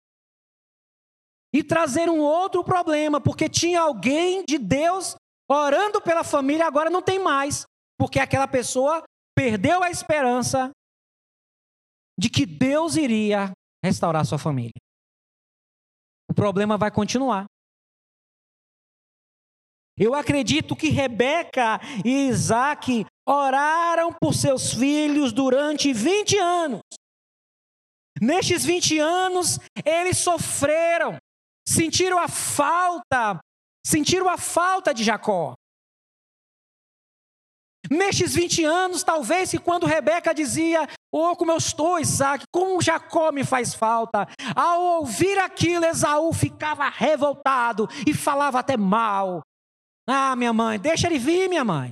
e 1.52 1.62
trazer 1.62 2.09
um 2.09 2.20
outro 2.20 2.62
problema, 2.62 3.20
porque 3.20 3.48
tinha 3.48 3.80
alguém 3.80 4.44
de 4.44 4.59
Deus 4.59 5.16
orando 5.48 6.00
pela 6.00 6.24
família, 6.24 6.66
agora 6.66 6.90
não 6.90 7.00
tem 7.00 7.18
mais, 7.18 7.64
porque 7.98 8.18
aquela 8.18 8.48
pessoa 8.48 9.02
perdeu 9.35 9.82
a 9.82 9.90
esperança 9.90 10.70
de 12.18 12.30
que 12.30 12.46
Deus 12.46 12.96
iria 12.96 13.52
restaurar 13.85 14.24
sua 14.24 14.38
família. 14.38 14.72
O 16.28 16.35
problema 16.35 16.76
vai 16.76 16.90
continuar. 16.90 17.46
Eu 19.98 20.14
acredito 20.14 20.76
que 20.76 20.90
Rebeca 20.90 21.80
e 22.04 22.28
Isaac 22.28 23.06
oraram 23.26 24.12
por 24.12 24.35
seus 24.35 24.74
filhos 24.74 25.32
durante 25.32 25.92
20 25.92 26.38
anos. 26.38 26.80
Nestes 28.20 28.64
20 28.64 28.98
anos, 28.98 29.59
eles 29.85 30.18
sofreram, 30.18 31.16
sentiram 31.66 32.18
a 32.18 32.29
falta, 32.29 33.38
sentiram 33.85 34.29
a 34.29 34.38
falta 34.38 34.94
de 34.94 35.02
Jacó. 35.02 35.55
Nestes 37.90 38.35
20 38.35 38.64
anos, 38.64 39.02
talvez 39.02 39.50
que 39.50 39.59
quando 39.59 39.87
Rebeca 39.87 40.35
dizia, 40.35 40.88
oh, 41.12 41.37
como 41.37 41.52
eu 41.52 41.57
estou, 41.57 41.98
Isaac, 41.98 42.44
como 42.52 42.83
Jacó 42.83 43.31
me 43.31 43.44
faz 43.44 43.74
falta. 43.74 44.26
Ao 44.55 44.81
ouvir 44.98 45.38
aquilo, 45.38 45.85
Esaú 45.85 46.33
ficava 46.33 46.88
revoltado 46.88 47.88
e 48.07 48.12
falava 48.12 48.59
até 48.59 48.76
mal. 48.76 49.40
Ah, 50.09 50.35
minha 50.37 50.52
mãe, 50.52 50.79
deixa 50.79 51.07
ele 51.07 51.18
vir, 51.18 51.48
minha 51.48 51.64
mãe. 51.64 51.90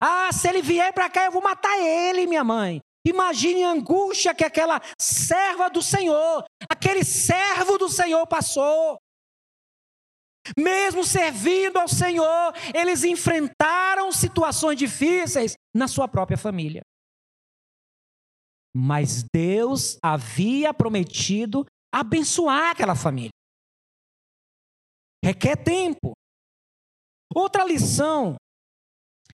Ah, 0.00 0.30
se 0.32 0.48
ele 0.48 0.62
vier 0.62 0.92
para 0.92 1.08
cá, 1.08 1.24
eu 1.24 1.32
vou 1.32 1.42
matar 1.42 1.78
ele, 1.78 2.26
minha 2.26 2.44
mãe. 2.44 2.80
Imagine 3.06 3.62
a 3.62 3.70
angústia 3.70 4.34
que 4.34 4.44
aquela 4.44 4.80
serva 4.98 5.70
do 5.70 5.80
Senhor, 5.80 6.44
aquele 6.68 7.04
servo 7.04 7.78
do 7.78 7.88
Senhor 7.88 8.26
passou. 8.26 8.98
Mesmo 10.56 11.04
servindo 11.04 11.78
ao 11.78 11.88
Senhor, 11.88 12.52
eles 12.74 13.04
enfrentaram 13.04 14.12
situações 14.12 14.78
difíceis 14.78 15.54
na 15.74 15.88
sua 15.88 16.06
própria 16.06 16.36
família. 16.36 16.82
Mas 18.74 19.24
Deus 19.34 19.98
havia 20.02 20.74
prometido 20.74 21.64
abençoar 21.92 22.72
aquela 22.72 22.94
família. 22.94 23.30
Requer 25.24 25.56
tempo. 25.56 26.12
Outra 27.34 27.64
lição 27.64 28.36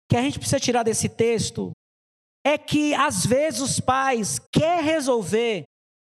que 0.08 0.16
a 0.16 0.22
gente 0.22 0.38
precisa 0.38 0.60
tirar 0.60 0.82
desse 0.82 1.08
texto 1.08 1.72
é 2.44 2.56
que 2.56 2.94
às 2.94 3.24
vezes 3.26 3.60
os 3.60 3.80
pais 3.80 4.38
querem 4.52 4.84
resolver 4.84 5.64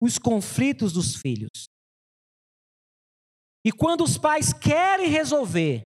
os 0.00 0.18
conflitos 0.18 0.92
dos 0.92 1.16
filhos. 1.16 1.68
E 3.68 3.70
quando 3.70 4.02
os 4.02 4.16
pais 4.16 4.50
querem 4.50 5.10
resolver, 5.10 5.82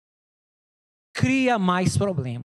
cria 1.14 1.60
mais 1.60 1.96
problema. 1.96 2.42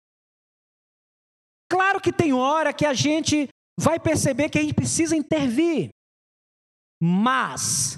Claro 1.70 2.00
que 2.00 2.10
tem 2.10 2.32
hora 2.32 2.72
que 2.72 2.86
a 2.86 2.94
gente 2.94 3.46
vai 3.78 4.00
perceber 4.00 4.48
que 4.48 4.58
a 4.58 4.62
gente 4.62 4.72
precisa 4.72 5.14
intervir, 5.14 5.90
mas 6.98 7.96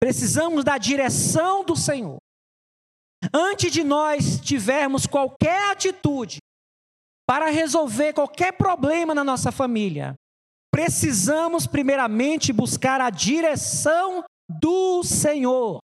precisamos 0.00 0.64
da 0.64 0.76
direção 0.78 1.64
do 1.64 1.76
Senhor. 1.76 2.18
Antes 3.32 3.70
de 3.70 3.84
nós 3.84 4.40
tivermos 4.40 5.06
qualquer 5.06 5.70
atitude 5.70 6.38
para 7.24 7.50
resolver 7.50 8.14
qualquer 8.14 8.50
problema 8.54 9.14
na 9.14 9.22
nossa 9.22 9.52
família, 9.52 10.16
precisamos 10.72 11.68
primeiramente 11.68 12.52
buscar 12.52 13.00
a 13.00 13.10
direção 13.10 14.24
do 14.50 15.04
Senhor. 15.04 15.78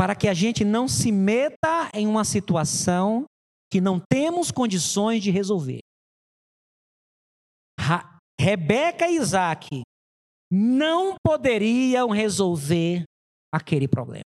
Para 0.00 0.16
que 0.16 0.26
a 0.26 0.32
gente 0.32 0.64
não 0.64 0.88
se 0.88 1.12
meta 1.12 1.90
em 1.92 2.06
uma 2.06 2.24
situação 2.24 3.26
que 3.70 3.82
não 3.82 4.00
temos 4.00 4.50
condições 4.50 5.22
de 5.22 5.30
resolver. 5.30 5.80
Rebeca 8.40 9.06
e 9.06 9.16
Isaac 9.16 9.82
não 10.50 11.16
poderiam 11.22 12.08
resolver 12.08 13.04
aquele 13.54 13.86
problema. 13.86 14.24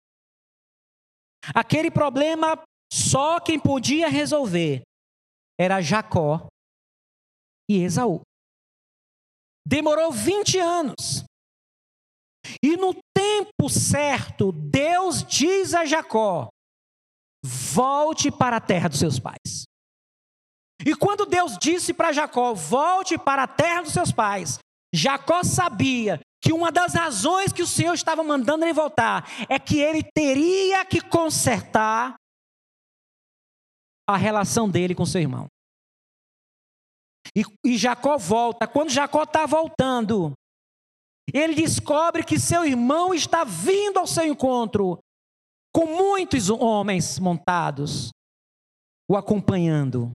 Aquele 1.54 1.92
problema 1.92 2.64
só 2.90 3.38
quem 3.42 3.60
podia 3.60 4.08
resolver 4.08 4.84
era 5.60 5.82
Jacó 5.82 6.48
e 7.70 7.84
Esaú. 7.84 8.22
Demorou 9.68 10.14
20 10.14 10.60
anos. 10.60 11.26
E 12.64 12.78
no 12.78 12.96
tempo 13.16 13.70
certo, 13.70 14.52
Deus 14.52 15.24
diz 15.24 15.74
a 15.74 15.86
Jacó: 15.86 16.50
volte 17.44 18.32
para 18.32 18.58
a 18.58 18.62
terra 18.62 18.90
dos 18.90 19.00
seus 19.00 19.20
pais. 19.20 19.64
E 20.86 20.96
quando 20.96 21.26
Deus 21.26 21.58
disse 21.58 21.94
para 21.94 22.12
Jacó: 22.12 22.54
volte 22.54 23.18
para 23.18 23.44
a 23.44 23.48
terra 23.48 23.82
dos 23.82 23.94
seus 23.94 24.12
pais, 24.12 24.60
Jacó 24.94 25.44
sabia 25.44 26.20
que 26.42 26.54
uma 26.54 26.72
das 26.72 26.94
razões 26.94 27.52
que 27.52 27.62
o 27.62 27.68
Senhor 27.68 27.94
estava 27.94 28.24
mandando 28.24 28.64
ele 28.64 28.74
voltar 28.74 29.28
é 29.50 29.60
que 29.60 29.80
ele 29.80 30.04
teria 30.04 30.86
que 30.86 31.02
consertar 31.02 32.16
a 34.08 34.16
relação 34.16 34.70
dele 34.70 34.96
com 34.96 35.06
seu 35.06 35.20
irmão. 35.20 35.48
E, 37.36 37.44
e 37.66 37.78
Jacó 37.78 38.18
volta. 38.18 38.68
Quando 38.68 38.90
Jacó 38.90 39.24
está 39.24 39.46
voltando, 39.46 40.34
ele 41.34 41.56
descobre 41.56 42.24
que 42.24 42.40
seu 42.40 42.64
irmão 42.64 43.14
está 43.14 43.44
vindo 43.44 44.00
ao 44.00 44.08
seu 44.08 44.24
encontro, 44.24 44.98
com 45.76 45.86
muitos 45.86 46.50
homens 46.50 47.20
montados, 47.20 48.10
o 49.10 49.18
acompanhando. 49.18 50.12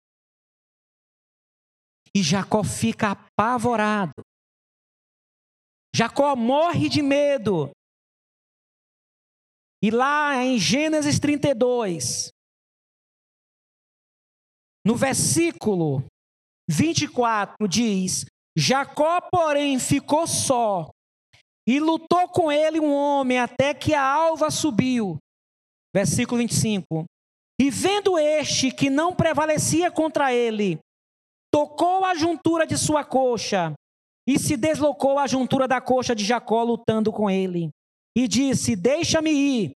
E 2.14 2.22
Jacó 2.22 2.64
fica 2.64 3.12
apavorado. 3.12 4.22
Jacó 5.94 6.34
morre 6.34 6.88
de 6.88 7.02
medo. 7.02 7.70
E 9.82 9.90
lá 9.90 10.36
em 10.36 10.58
Gênesis 10.58 11.18
32, 11.18 12.30
no 14.86 14.96
versículo 14.96 16.04
24, 16.70 17.68
diz: 17.68 18.24
Jacó, 18.56 19.20
porém, 19.30 19.78
ficou 19.78 20.26
só 20.26 20.90
e 21.66 21.78
lutou 21.78 22.28
com 22.28 22.50
ele 22.50 22.80
um 22.80 22.92
homem 22.92 23.38
até 23.38 23.72
que 23.72 23.94
a 23.94 24.02
alva 24.02 24.50
subiu. 24.50 25.18
Versículo 25.94 26.38
25. 26.38 27.04
E 27.60 27.70
vendo 27.70 28.18
este 28.18 28.72
que 28.72 28.90
não 28.90 29.14
prevalecia 29.14 29.90
contra 29.90 30.32
ele, 30.34 30.78
tocou 31.52 32.04
a 32.04 32.14
juntura 32.14 32.66
de 32.66 32.76
sua 32.76 33.04
coxa 33.04 33.74
e 34.26 34.38
se 34.38 34.56
deslocou 34.56 35.18
a 35.18 35.26
juntura 35.26 35.68
da 35.68 35.80
coxa 35.80 36.14
de 36.14 36.24
Jacó 36.24 36.62
lutando 36.62 37.12
com 37.12 37.30
ele. 37.30 37.70
E 38.16 38.26
disse: 38.26 38.74
Deixa-me 38.74 39.30
ir, 39.30 39.72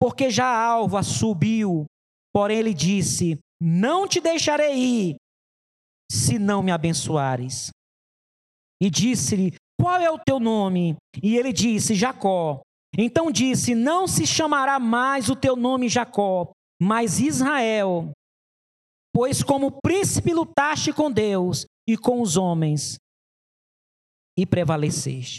porque 0.00 0.30
já 0.30 0.46
a 0.46 0.66
alva 0.66 1.02
subiu. 1.02 1.86
Porém 2.32 2.58
ele 2.58 2.74
disse: 2.74 3.38
Não 3.60 4.06
te 4.06 4.20
deixarei 4.20 4.74
ir, 4.74 5.16
se 6.10 6.38
não 6.38 6.62
me 6.62 6.70
abençoares. 6.70 7.70
E 8.80 8.90
disse-lhe: 8.90 9.55
Qual 9.80 10.00
é 10.00 10.10
o 10.10 10.18
teu 10.18 10.40
nome? 10.40 10.96
E 11.22 11.36
ele 11.36 11.52
disse: 11.52 11.94
Jacó. 11.94 12.60
Então 12.96 13.30
disse: 13.30 13.74
Não 13.74 14.06
se 14.06 14.26
chamará 14.26 14.78
mais 14.78 15.28
o 15.28 15.36
teu 15.36 15.54
nome 15.54 15.88
Jacó, 15.88 16.50
mas 16.80 17.20
Israel. 17.20 18.10
Pois 19.14 19.42
como 19.42 19.80
príncipe 19.82 20.32
lutaste 20.32 20.92
com 20.92 21.10
Deus 21.10 21.66
e 21.88 21.96
com 21.96 22.20
os 22.20 22.36
homens, 22.36 22.96
e 24.38 24.44
prevaleceste. 24.44 25.38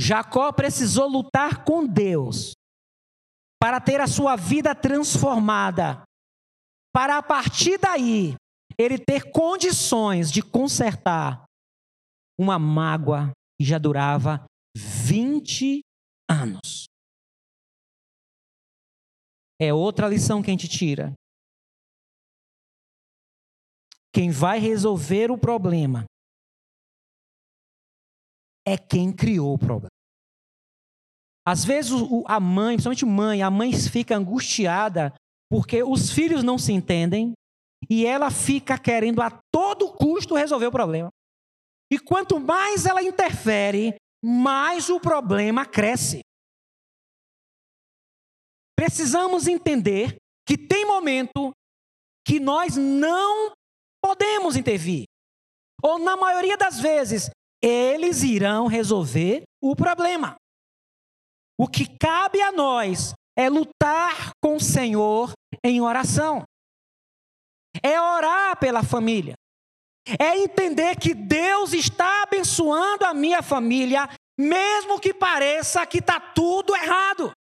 Jacó 0.00 0.50
precisou 0.52 1.08
lutar 1.08 1.64
com 1.64 1.86
Deus 1.86 2.52
para 3.60 3.80
ter 3.80 4.00
a 4.00 4.06
sua 4.06 4.36
vida 4.36 4.74
transformada, 4.74 6.02
para 6.92 7.18
a 7.18 7.22
partir 7.22 7.78
daí 7.78 8.34
ele 8.78 8.98
ter 8.98 9.30
condições 9.30 10.30
de 10.30 10.42
consertar 10.42 11.43
uma 12.38 12.58
mágoa 12.58 13.32
que 13.58 13.66
já 13.66 13.78
durava 13.78 14.44
20 14.76 15.80
anos. 16.28 16.86
É 19.60 19.72
outra 19.72 20.08
lição 20.08 20.42
que 20.42 20.50
a 20.50 20.52
gente 20.52 20.68
tira. 20.68 21.12
Quem 24.12 24.30
vai 24.30 24.58
resolver 24.58 25.30
o 25.30 25.38
problema 25.38 26.04
é 28.66 28.78
quem 28.78 29.12
criou 29.12 29.54
o 29.54 29.58
problema. 29.58 29.88
Às 31.46 31.64
vezes 31.64 31.92
a 32.26 32.40
mãe, 32.40 32.76
principalmente 32.76 33.04
mãe, 33.04 33.42
a 33.42 33.50
mãe 33.50 33.72
fica 33.72 34.16
angustiada 34.16 35.12
porque 35.50 35.82
os 35.82 36.10
filhos 36.10 36.42
não 36.42 36.58
se 36.58 36.72
entendem 36.72 37.34
e 37.90 38.06
ela 38.06 38.30
fica 38.30 38.78
querendo 38.78 39.20
a 39.20 39.30
todo 39.52 39.92
custo 39.92 40.34
resolver 40.34 40.66
o 40.66 40.72
problema. 40.72 41.10
E 41.94 41.98
quanto 42.00 42.40
mais 42.40 42.86
ela 42.86 43.00
interfere, 43.00 43.94
mais 44.20 44.90
o 44.90 44.98
problema 44.98 45.64
cresce. 45.64 46.22
Precisamos 48.76 49.46
entender 49.46 50.16
que 50.44 50.58
tem 50.58 50.84
momento 50.84 51.52
que 52.26 52.40
nós 52.40 52.76
não 52.76 53.52
podemos 54.02 54.56
intervir. 54.56 55.04
Ou 55.84 56.00
na 56.00 56.16
maioria 56.16 56.56
das 56.56 56.80
vezes, 56.80 57.30
eles 57.62 58.24
irão 58.24 58.66
resolver 58.66 59.44
o 59.62 59.76
problema. 59.76 60.34
O 61.56 61.68
que 61.68 61.86
cabe 61.96 62.42
a 62.42 62.50
nós 62.50 63.14
é 63.38 63.48
lutar 63.48 64.32
com 64.42 64.56
o 64.56 64.60
Senhor 64.60 65.32
em 65.62 65.80
oração. 65.80 66.42
É 67.80 68.00
orar 68.00 68.58
pela 68.58 68.82
família. 68.82 69.34
É 70.18 70.38
entender 70.38 70.96
que 70.96 71.14
Deus 71.14 71.72
está 71.72 72.22
abençoando 72.22 73.04
a 73.04 73.14
minha 73.14 73.42
família, 73.42 74.08
mesmo 74.38 75.00
que 75.00 75.14
pareça 75.14 75.86
que 75.86 75.98
está 75.98 76.20
tudo 76.20 76.74
errado. 76.76 77.32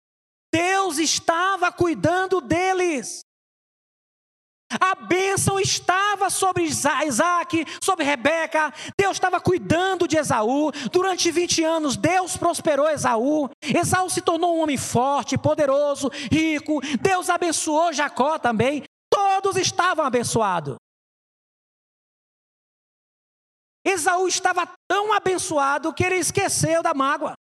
Deus 0.52 0.98
estava 0.98 1.72
cuidando 1.72 2.40
deles. 2.40 3.22
A 4.80 4.94
bênção 4.94 5.60
estava 5.60 6.30
sobre 6.30 6.64
Isaac, 6.64 7.66
sobre 7.82 8.04
Rebeca. 8.04 8.72
Deus 8.98 9.16
estava 9.16 9.40
cuidando 9.40 10.08
de 10.08 10.16
Esaú. 10.16 10.70
Durante 10.90 11.30
20 11.30 11.64
anos, 11.64 11.96
Deus 11.96 12.36
prosperou 12.36 12.88
Esaú. 12.88 13.50
Esaú 13.62 14.08
se 14.08 14.22
tornou 14.22 14.56
um 14.56 14.62
homem 14.62 14.78
forte, 14.78 15.36
poderoso, 15.36 16.10
rico. 16.30 16.80
Deus 17.00 17.28
abençoou 17.28 17.92
Jacó 17.92 18.38
também. 18.38 18.84
Todos 19.10 19.56
estavam 19.56 20.04
abençoados. 20.04 20.76
Esaú 23.84 24.28
estava 24.28 24.68
tão 24.88 25.12
abençoado 25.12 25.92
que 25.92 26.04
ele 26.04 26.16
esqueceu 26.16 26.82
da 26.82 26.94
mágoa. 26.94 27.34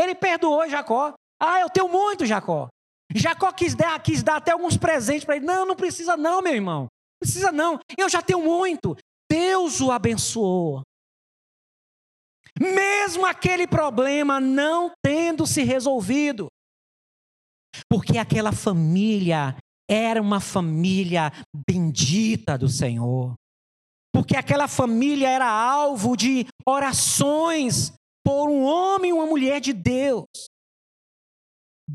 Ele 0.00 0.14
perdoou 0.14 0.68
Jacó. 0.68 1.12
Ah, 1.40 1.60
eu 1.60 1.68
tenho 1.68 1.88
muito, 1.88 2.24
Jacó. 2.24 2.68
Jacó 3.14 3.52
quis 3.52 3.74
dar, 3.74 4.00
quis 4.02 4.22
dar 4.22 4.36
até 4.36 4.52
alguns 4.52 4.76
presentes 4.76 5.24
para 5.24 5.36
ele. 5.36 5.44
Não, 5.44 5.66
não 5.66 5.76
precisa 5.76 6.16
não, 6.16 6.40
meu 6.40 6.54
irmão. 6.54 6.86
Precisa 7.20 7.52
não. 7.52 7.78
Eu 7.96 8.08
já 8.08 8.22
tenho 8.22 8.42
muito. 8.42 8.96
Deus 9.30 9.80
o 9.80 9.90
abençoou. 9.90 10.82
Mesmo 12.58 13.26
aquele 13.26 13.66
problema 13.66 14.40
não 14.40 14.92
tendo 15.04 15.46
se 15.46 15.62
resolvido. 15.62 16.48
Porque 17.88 18.18
aquela 18.18 18.52
família 18.52 19.56
era 19.88 20.20
uma 20.20 20.40
família 20.40 21.32
bendita 21.66 22.56
do 22.56 22.68
Senhor. 22.68 23.34
Porque 24.12 24.36
aquela 24.36 24.68
família 24.68 25.28
era 25.28 25.48
alvo 25.48 26.16
de 26.16 26.46
orações 26.66 27.92
por 28.24 28.48
um 28.48 28.62
homem 28.62 29.10
e 29.10 29.12
uma 29.12 29.26
mulher 29.26 29.60
de 29.60 29.72
Deus. 29.72 30.26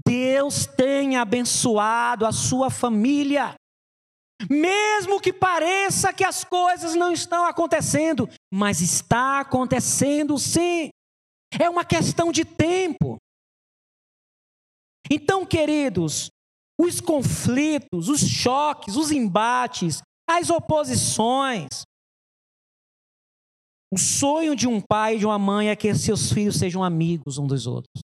Deus 0.06 0.66
tem 0.66 1.18
abençoado 1.18 2.26
a 2.26 2.32
sua 2.32 2.70
família. 2.70 3.56
Mesmo 4.50 5.20
que 5.20 5.34
pareça 5.34 6.14
que 6.14 6.24
as 6.24 6.44
coisas 6.44 6.94
não 6.96 7.12
estão 7.12 7.46
acontecendo, 7.46 8.30
mas 8.54 8.82
está 8.82 9.40
acontecendo 9.40 10.38
sim. 10.38 10.90
É 11.60 11.70
uma 11.70 11.86
questão 11.86 12.32
de 12.32 12.46
tempo. 12.46 13.18
Então, 15.10 15.46
queridos, 15.46 16.30
os 16.80 17.00
conflitos, 17.02 18.10
os 18.10 18.22
choques, 18.22 18.96
os 18.96 19.12
embates, 19.12 20.02
as 20.30 20.50
oposições. 20.50 21.68
O 23.92 23.98
sonho 23.98 24.56
de 24.56 24.68
um 24.68 24.82
pai 24.82 25.16
e 25.16 25.20
de 25.20 25.26
uma 25.26 25.40
mãe 25.40 25.70
é 25.70 25.76
que 25.76 25.94
seus 25.96 26.32
filhos 26.32 26.58
sejam 26.58 26.84
amigos 26.84 27.38
um 27.38 27.48
dos 27.48 27.66
outros. 27.66 28.02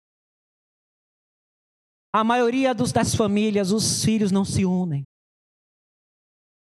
A 2.15 2.23
maioria 2.23 2.73
dos, 2.73 2.91
das 2.91 3.15
famílias, 3.15 3.71
os 3.71 4.03
filhos 4.03 4.31
não 4.31 4.45
se 4.45 4.65
unem. 4.65 5.03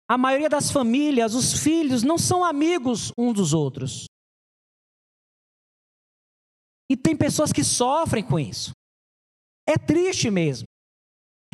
a 0.08 0.16
maioria 0.16 0.48
das 0.48 0.70
famílias, 0.70 1.34
os 1.34 1.52
filhos 1.62 2.02
não 2.02 2.16
são 2.16 2.44
amigos 2.44 3.10
uns 3.18 3.34
dos 3.34 3.52
outros. 3.52 4.06
E 6.88 6.96
tem 6.96 7.16
pessoas 7.16 7.52
que 7.52 7.64
sofrem 7.64 8.24
com 8.24 8.38
isso. 8.38 8.70
É 9.68 9.76
triste 9.76 10.30
mesmo. 10.30 10.66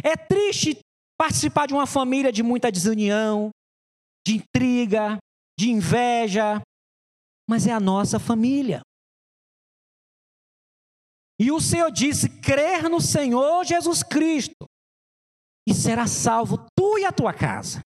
É 0.05 0.17
triste 0.17 0.79
participar 1.19 1.67
de 1.67 1.73
uma 1.73 1.87
família 1.87 2.31
de 2.31 2.43
muita 2.43 2.71
desunião, 2.71 3.51
de 4.27 4.37
intriga, 4.37 5.17
de 5.59 5.71
inveja, 5.71 6.61
mas 7.49 7.67
é 7.67 7.73
a 7.73 7.81
nossa 7.81 8.19
família. 8.19 8.81
E 11.39 11.51
o 11.51 11.61
Senhor 11.61 11.91
disse: 11.91 12.29
crer 12.41 12.89
no 12.89 13.01
Senhor 13.01 13.65
Jesus 13.65 14.03
Cristo, 14.03 14.67
e 15.67 15.75
será 15.75 16.07
salvo 16.07 16.67
tu 16.77 16.99
e 16.99 17.05
a 17.05 17.13
tua 17.13 17.33
casa. 17.33 17.81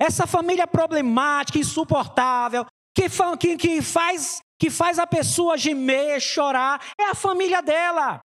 Essa 0.00 0.26
família 0.26 0.66
problemática, 0.66 1.58
insuportável, 1.58 2.64
que, 2.94 3.08
que, 3.38 3.56
que, 3.56 3.82
faz, 3.82 4.40
que 4.58 4.70
faz 4.70 4.98
a 4.98 5.06
pessoa 5.06 5.58
gemer, 5.58 6.20
chorar, 6.20 6.80
é 6.98 7.10
a 7.10 7.14
família 7.14 7.60
dela. 7.60 8.20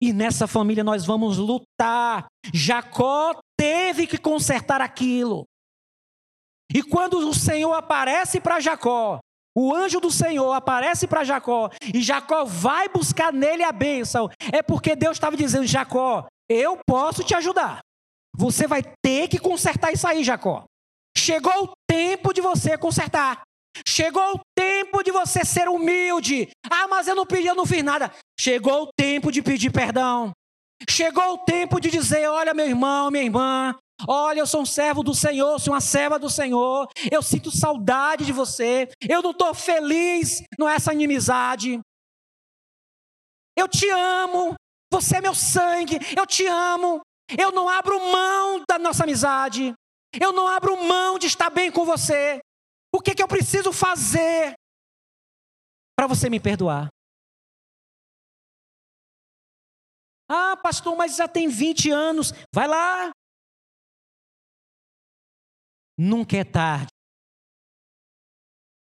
E 0.00 0.12
nessa 0.12 0.46
família 0.46 0.84
nós 0.84 1.04
vamos 1.04 1.38
lutar. 1.38 2.26
Jacó 2.52 3.38
teve 3.58 4.06
que 4.06 4.18
consertar 4.18 4.80
aquilo. 4.80 5.44
E 6.72 6.82
quando 6.82 7.18
o 7.18 7.34
Senhor 7.34 7.72
aparece 7.72 8.40
para 8.40 8.60
Jacó, 8.60 9.20
o 9.56 9.74
anjo 9.74 9.98
do 9.98 10.10
Senhor 10.10 10.52
aparece 10.52 11.06
para 11.06 11.24
Jacó 11.24 11.70
e 11.94 12.02
Jacó 12.02 12.44
vai 12.44 12.90
buscar 12.90 13.32
nele 13.32 13.62
a 13.62 13.72
bênção, 13.72 14.28
é 14.52 14.62
porque 14.62 14.94
Deus 14.94 15.16
estava 15.16 15.36
dizendo: 15.36 15.66
Jacó, 15.66 16.26
eu 16.48 16.78
posso 16.86 17.24
te 17.24 17.34
ajudar. 17.34 17.80
Você 18.36 18.66
vai 18.66 18.82
ter 19.02 19.28
que 19.28 19.38
consertar 19.38 19.92
isso 19.92 20.06
aí, 20.06 20.22
Jacó. 20.22 20.64
Chegou 21.16 21.64
o 21.64 21.70
tempo 21.88 22.34
de 22.34 22.42
você 22.42 22.76
consertar. 22.76 23.40
Chegou 23.86 24.34
o 24.34 24.40
tempo 24.54 25.02
de 25.02 25.10
você 25.10 25.44
ser 25.44 25.68
humilde. 25.68 26.48
Ah, 26.70 26.86
mas 26.86 27.08
eu 27.08 27.14
não 27.14 27.24
pedi, 27.24 27.46
eu 27.46 27.54
não 27.54 27.64
fiz 27.64 27.82
nada. 27.82 28.12
Chegou 28.38 28.82
o 28.82 28.88
tempo 28.94 29.32
de 29.32 29.42
pedir 29.42 29.70
perdão. 29.70 30.32
Chegou 30.88 31.32
o 31.32 31.38
tempo 31.38 31.80
de 31.80 31.90
dizer: 31.90 32.28
olha, 32.28 32.52
meu 32.52 32.66
irmão, 32.66 33.10
minha 33.10 33.24
irmã, 33.24 33.74
olha, 34.06 34.40
eu 34.40 34.46
sou 34.46 34.62
um 34.62 34.66
servo 34.66 35.02
do 35.02 35.14
Senhor, 35.14 35.58
sou 35.58 35.72
uma 35.72 35.80
serva 35.80 36.18
do 36.18 36.28
Senhor. 36.28 36.88
Eu 37.10 37.22
sinto 37.22 37.50
saudade 37.50 38.24
de 38.24 38.32
você. 38.32 38.88
Eu 39.08 39.22
não 39.22 39.30
estou 39.30 39.54
feliz 39.54 40.42
nessa 40.58 40.92
inimizade. 40.92 41.80
Eu 43.56 43.68
te 43.68 43.88
amo. 43.88 44.54
Você 44.92 45.16
é 45.16 45.20
meu 45.20 45.34
sangue. 45.34 45.98
Eu 46.16 46.26
te 46.26 46.46
amo. 46.46 47.00
Eu 47.38 47.50
não 47.50 47.68
abro 47.68 47.98
mão 47.98 48.62
da 48.68 48.78
nossa 48.78 49.04
amizade. 49.04 49.72
Eu 50.20 50.32
não 50.32 50.46
abro 50.46 50.76
mão 50.84 51.18
de 51.18 51.26
estar 51.26 51.50
bem 51.50 51.70
com 51.70 51.84
você. 51.84 52.40
O 52.94 53.00
que, 53.00 53.14
que 53.14 53.22
eu 53.22 53.28
preciso 53.28 53.72
fazer 53.72 54.54
para 55.96 56.06
você 56.06 56.30
me 56.30 56.38
perdoar? 56.40 56.88
Ah, 60.28 60.56
pastor, 60.56 60.96
mas 60.96 61.16
já 61.16 61.28
tem 61.28 61.48
20 61.48 61.90
anos. 61.90 62.32
Vai 62.52 62.66
lá. 62.66 63.10
Nunca 65.98 66.36
é 66.36 66.44
tarde 66.44 66.88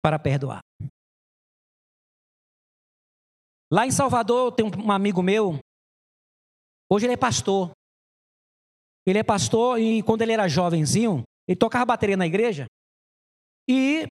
para 0.04 0.18
perdoar. 0.20 0.62
Lá 3.72 3.86
em 3.86 3.92
Salvador, 3.92 4.54
tem 4.54 4.66
um 4.66 4.92
amigo 4.92 5.22
meu. 5.24 5.60
Hoje 6.92 7.06
ele 7.06 7.14
é 7.14 7.18
pastor. 7.18 7.72
Ele 9.06 9.20
é 9.20 9.24
pastor 9.24 9.80
e 9.80 10.04
quando 10.04 10.22
ele 10.22 10.32
era 10.32 10.48
jovenzinho, 10.48 11.24
ele 11.48 11.58
tocava 11.58 11.86
bateria 11.86 12.18
na 12.18 12.26
igreja. 12.26 12.66
E 13.68 14.06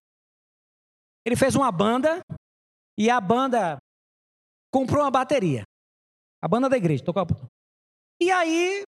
ele 1.25 1.37
fez 1.37 1.55
uma 1.55 1.71
banda 1.71 2.21
e 2.99 3.09
a 3.09 3.21
banda 3.21 3.79
comprou 4.73 5.03
uma 5.03 5.11
bateria. 5.11 5.63
A 6.43 6.49
banda 6.49 6.69
da 6.69 6.77
igreja 6.77 7.05
tocava. 7.05 7.29
E 8.21 8.31
aí 8.31 8.83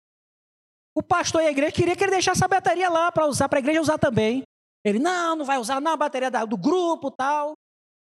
o 0.94 1.02
pastor 1.02 1.42
e 1.42 1.46
a 1.46 1.50
igreja 1.50 1.72
queria 1.72 1.96
que 1.96 2.04
ele 2.04 2.12
deixasse 2.12 2.44
a 2.44 2.48
bateria 2.48 2.88
lá 2.88 3.11
para 3.11 3.26
usar 3.26 3.48
para 3.48 3.59
a 3.59 3.62
igreja 3.62 3.80
usar 3.80 3.98
também. 3.98 4.42
Ele 4.85 4.98
não, 4.98 5.35
não 5.35 5.44
vai 5.44 5.59
usar 5.59 5.80
não 5.80 5.92
a 5.92 5.96
bateria 5.96 6.30
do 6.46 6.57
grupo, 6.57 7.11
tal. 7.11 7.54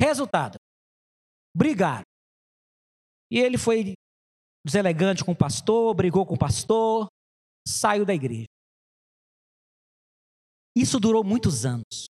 Resultado. 0.01 0.57
Brigaram. 1.55 2.03
E 3.31 3.37
ele 3.37 3.57
foi 3.57 3.93
deselegante 4.65 5.23
com 5.23 5.33
o 5.33 5.37
pastor, 5.37 5.93
brigou 5.93 6.25
com 6.25 6.33
o 6.33 6.39
pastor, 6.39 7.07
saiu 7.67 8.05
da 8.05 8.13
igreja. 8.13 8.47
Isso 10.75 10.99
durou 10.99 11.23
muitos 11.23 11.65
anos. 11.65 12.07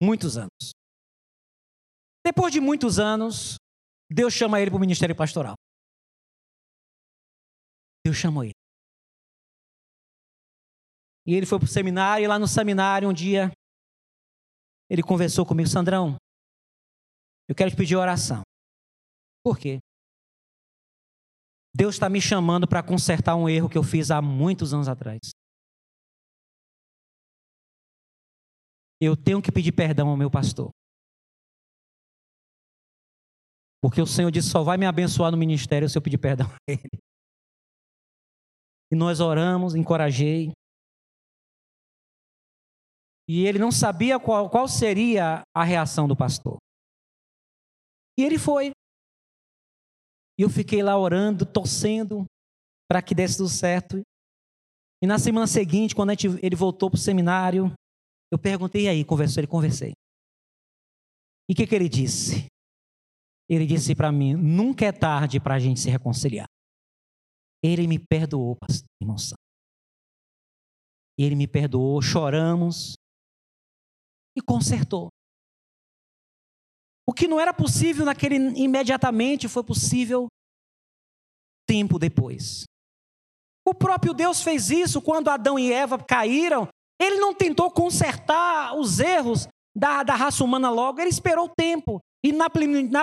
Muitos 0.00 0.36
anos. 0.36 0.72
Depois 2.24 2.52
de 2.52 2.60
muitos 2.60 2.98
anos, 2.98 3.56
Deus 4.10 4.32
chama 4.32 4.60
ele 4.60 4.70
para 4.70 4.76
o 4.76 4.80
ministério 4.80 5.16
pastoral. 5.16 5.54
Deus 8.04 8.16
chamou 8.16 8.44
ele. 8.44 8.52
E 11.26 11.34
ele 11.34 11.46
foi 11.46 11.58
para 11.58 11.66
o 11.66 11.68
seminário, 11.68 12.24
e 12.24 12.26
lá 12.26 12.38
no 12.38 12.48
seminário, 12.48 13.08
um 13.08 13.12
dia, 13.12 13.52
ele 14.90 15.02
conversou 15.02 15.46
comigo, 15.46 15.68
Sandrão, 15.68 16.16
eu 17.48 17.54
quero 17.54 17.70
te 17.70 17.76
pedir 17.76 17.96
oração. 17.96 18.42
Por 19.44 19.58
quê? 19.58 19.78
Deus 21.74 21.94
está 21.94 22.08
me 22.08 22.20
chamando 22.20 22.66
para 22.68 22.82
consertar 22.82 23.34
um 23.36 23.48
erro 23.48 23.68
que 23.68 23.78
eu 23.78 23.82
fiz 23.82 24.10
há 24.10 24.20
muitos 24.20 24.74
anos 24.74 24.88
atrás. 24.88 25.20
Eu 29.00 29.16
tenho 29.16 29.42
que 29.42 29.50
pedir 29.50 29.72
perdão 29.72 30.08
ao 30.08 30.16
meu 30.16 30.30
pastor. 30.30 30.70
Porque 33.80 34.00
o 34.00 34.06
Senhor 34.06 34.30
disse: 34.30 34.50
só 34.50 34.62
vai 34.62 34.76
me 34.76 34.86
abençoar 34.86 35.32
no 35.32 35.36
ministério 35.36 35.88
se 35.88 35.98
eu 35.98 36.02
pedir 36.02 36.18
perdão 36.18 36.46
a 36.46 36.56
Ele. 36.68 37.02
E 38.92 38.94
nós 38.94 39.20
oramos, 39.20 39.74
encorajei. 39.74 40.52
E 43.26 43.46
ele 43.46 43.58
não 43.58 43.72
sabia 43.72 44.20
qual, 44.20 44.50
qual 44.50 44.68
seria 44.68 45.40
a 45.56 45.64
reação 45.64 46.06
do 46.06 46.14
pastor. 46.14 46.58
E 48.18 48.22
ele 48.22 48.38
foi. 48.38 48.72
E 50.38 50.42
eu 50.42 50.50
fiquei 50.50 50.82
lá 50.82 50.98
orando, 50.98 51.46
torcendo 51.46 52.26
para 52.86 53.00
que 53.00 53.14
desse 53.14 53.38
tudo 53.38 53.48
certo. 53.48 54.02
E 55.02 55.06
na 55.06 55.18
semana 55.18 55.46
seguinte, 55.46 55.94
quando 55.94 56.10
gente, 56.10 56.26
ele 56.44 56.54
voltou 56.54 56.90
para 56.90 56.98
o 56.98 57.00
seminário, 57.00 57.72
eu 58.30 58.38
perguntei 58.38 58.88
aí, 58.88 59.06
conversou, 59.06 59.40
ele 59.40 59.46
conversei. 59.46 59.92
E 61.48 61.54
o 61.54 61.56
que, 61.56 61.66
que 61.66 61.74
ele 61.74 61.88
disse? 61.88 62.44
Ele 63.48 63.66
disse 63.66 63.94
para 63.94 64.12
mim: 64.12 64.34
nunca 64.34 64.84
é 64.84 64.92
tarde 64.92 65.40
para 65.40 65.54
a 65.54 65.58
gente 65.58 65.80
se 65.80 65.88
reconciliar. 65.88 66.46
Ele 67.62 67.86
me 67.86 67.98
perdoou, 67.98 68.56
pastor, 68.56 68.88
irmão 69.00 69.16
Santo. 69.16 69.40
Ele 71.18 71.34
me 71.34 71.46
perdoou, 71.46 72.00
choramos 72.02 72.94
e 74.36 74.40
consertou. 74.40 75.08
O 77.06 77.12
que 77.12 77.28
não 77.28 77.38
era 77.38 77.52
possível 77.52 78.04
naquele 78.04 78.36
imediatamente 78.36 79.48
foi 79.48 79.62
possível 79.62 80.28
tempo 81.66 81.98
depois. 81.98 82.64
O 83.66 83.74
próprio 83.74 84.12
Deus 84.12 84.42
fez 84.42 84.70
isso 84.70 85.00
quando 85.00 85.28
Adão 85.28 85.58
e 85.58 85.72
Eva 85.72 86.02
caíram. 86.02 86.68
Ele 87.00 87.16
não 87.16 87.34
tentou 87.34 87.70
consertar 87.70 88.74
os 88.76 88.98
erros 88.98 89.46
da, 89.76 90.02
da 90.02 90.14
raça 90.14 90.42
humana 90.44 90.70
logo, 90.70 91.00
ele 91.00 91.10
esperou 91.10 91.46
o 91.46 91.54
tempo. 91.54 92.00
E 92.24 92.32
na 92.32 92.48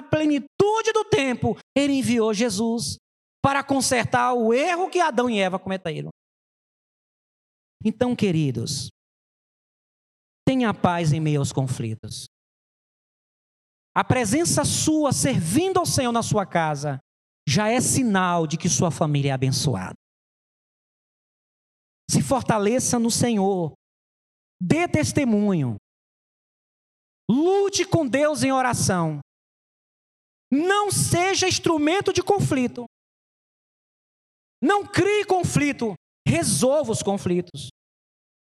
plenitude 0.02 0.94
do 0.94 1.04
tempo, 1.06 1.58
ele 1.76 1.94
enviou 1.94 2.34
Jesus 2.34 2.98
para 3.42 3.64
consertar 3.64 4.34
o 4.34 4.54
erro 4.54 4.90
que 4.90 5.00
Adão 5.00 5.30
e 5.30 5.40
Eva 5.40 5.58
cometeram. 5.58 6.10
Então, 7.84 8.16
queridos, 8.16 8.90
tenha 10.46 10.74
paz 10.74 11.14
em 11.14 11.20
meio 11.20 11.40
aos 11.40 11.54
conflitos. 11.54 12.26
A 13.96 14.04
presença 14.04 14.64
sua 14.66 15.12
servindo 15.14 15.80
ao 15.80 15.86
Senhor 15.86 16.12
na 16.12 16.22
sua 16.22 16.46
casa 16.46 17.00
já 17.48 17.70
é 17.70 17.82
sinal 17.82 18.46
de 18.46 18.58
que 18.58 18.70
sua 18.70 18.92
família 18.92 19.32
é 19.32 19.34
abençoada. 19.34 19.96
Se 22.10 22.22
fortaleça 22.22 23.00
no 23.00 23.10
Senhor, 23.10 23.74
dê 24.62 24.88
testemunho, 24.88 25.78
lute 27.30 27.86
com 27.86 28.08
Deus 28.08 28.44
em 28.44 28.52
oração, 28.52 29.20
não 30.52 30.92
seja 30.92 31.48
instrumento 31.48 32.12
de 32.12 32.24
conflito, 32.24 32.86
não 34.62 34.86
crie 34.86 35.26
conflito, 35.26 35.94
resolva 36.28 36.92
os 36.92 37.02
conflitos. 37.02 37.70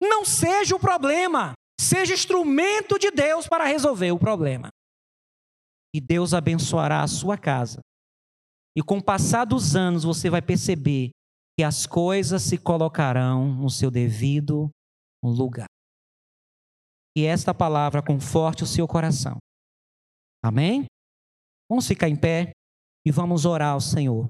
Não 0.01 0.25
seja 0.25 0.75
o 0.75 0.79
problema, 0.79 1.53
seja 1.79 2.13
instrumento 2.13 2.97
de 2.97 3.11
Deus 3.11 3.47
para 3.47 3.65
resolver 3.65 4.11
o 4.11 4.19
problema 4.19 4.69
e 5.93 5.99
Deus 5.99 6.33
abençoará 6.33 7.03
a 7.03 7.07
sua 7.07 7.37
casa. 7.37 7.81
E 8.75 8.81
com 8.81 8.97
o 8.97 9.03
passar 9.03 9.45
dos 9.45 9.75
anos 9.75 10.03
você 10.03 10.29
vai 10.29 10.41
perceber 10.41 11.09
que 11.57 11.63
as 11.63 11.85
coisas 11.85 12.41
se 12.41 12.57
colocarão 12.57 13.53
no 13.53 13.69
seu 13.69 13.91
devido 13.91 14.69
lugar. 15.23 15.67
E 17.15 17.25
esta 17.25 17.53
palavra 17.53 18.01
conforte 18.01 18.63
o 18.63 18.67
seu 18.67 18.87
coração. 18.87 19.37
Amém? 20.43 20.85
Vamos 21.69 21.85
ficar 21.85 22.07
em 22.07 22.15
pé 22.15 22.51
e 23.05 23.11
vamos 23.11 23.45
orar 23.45 23.73
ao 23.73 23.81
Senhor. 23.81 24.29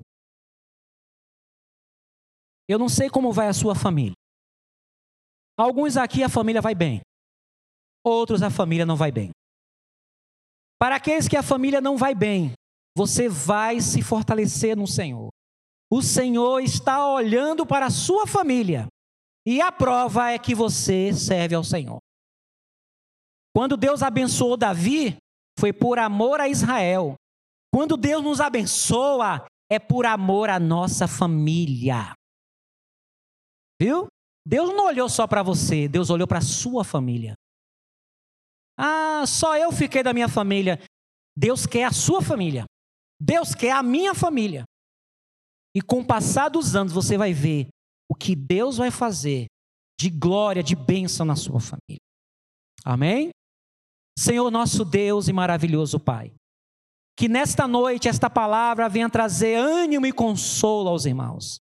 Eu 2.71 2.79
não 2.79 2.87
sei 2.87 3.09
como 3.09 3.33
vai 3.33 3.49
a 3.49 3.53
sua 3.53 3.75
família. 3.75 4.13
Alguns 5.57 5.97
aqui 5.97 6.23
a 6.23 6.29
família 6.29 6.61
vai 6.61 6.73
bem, 6.73 7.01
outros 8.01 8.41
a 8.41 8.49
família 8.49 8.85
não 8.85 8.95
vai 8.95 9.11
bem. 9.11 9.31
Para 10.79 10.95
aqueles 10.95 11.27
que 11.27 11.35
a 11.35 11.43
família 11.43 11.81
não 11.81 11.97
vai 11.97 12.15
bem, 12.15 12.53
você 12.95 13.27
vai 13.27 13.81
se 13.81 14.01
fortalecer 14.01 14.77
no 14.77 14.87
Senhor. 14.87 15.29
O 15.91 16.01
Senhor 16.01 16.61
está 16.61 17.05
olhando 17.05 17.65
para 17.65 17.87
a 17.87 17.91
sua 17.91 18.25
família 18.25 18.87
e 19.45 19.59
a 19.59 19.69
prova 19.69 20.31
é 20.31 20.39
que 20.39 20.55
você 20.55 21.13
serve 21.13 21.53
ao 21.53 21.65
Senhor. 21.65 21.99
Quando 23.53 23.75
Deus 23.75 24.01
abençoou 24.01 24.55
Davi, 24.55 25.17
foi 25.59 25.73
por 25.73 25.99
amor 25.99 26.39
a 26.39 26.47
Israel. 26.47 27.15
Quando 27.73 27.97
Deus 27.97 28.23
nos 28.23 28.39
abençoa, 28.39 29.45
é 29.69 29.77
por 29.77 30.05
amor 30.05 30.49
à 30.49 30.57
nossa 30.57 31.05
família. 31.05 32.13
Viu? 33.81 34.05
Deus 34.45 34.69
não 34.75 34.85
olhou 34.85 35.09
só 35.09 35.25
para 35.25 35.41
você, 35.41 35.87
Deus 35.87 36.11
olhou 36.11 36.27
para 36.27 36.37
a 36.37 36.43
sua 36.43 36.83
família. 36.83 37.33
Ah, 38.77 39.25
só 39.25 39.57
eu 39.57 39.71
fiquei 39.71 40.03
da 40.03 40.13
minha 40.13 40.29
família. 40.29 40.79
Deus 41.35 41.65
quer 41.65 41.85
a 41.85 41.91
sua 41.91 42.21
família. 42.21 42.65
Deus 43.19 43.55
quer 43.55 43.71
a 43.71 43.81
minha 43.81 44.13
família. 44.13 44.65
E 45.75 45.81
com 45.81 46.01
o 46.01 46.05
passar 46.05 46.49
dos 46.49 46.75
anos 46.75 46.93
você 46.93 47.17
vai 47.17 47.33
ver 47.33 47.69
o 48.07 48.13
que 48.13 48.35
Deus 48.35 48.77
vai 48.77 48.91
fazer 48.91 49.47
de 49.99 50.11
glória, 50.11 50.61
de 50.61 50.75
bênção 50.75 51.25
na 51.25 51.35
sua 51.35 51.59
família. 51.59 52.05
Amém? 52.85 53.31
Senhor 54.15 54.51
nosso 54.51 54.85
Deus 54.85 55.27
e 55.27 55.33
maravilhoso 55.33 55.99
Pai, 55.99 56.31
que 57.17 57.27
nesta 57.27 57.67
noite 57.67 58.07
esta 58.07 58.29
palavra 58.29 58.87
venha 58.87 59.09
trazer 59.09 59.55
ânimo 59.55 60.05
e 60.05 60.13
consolo 60.13 60.87
aos 60.87 61.05
irmãos. 61.05 61.59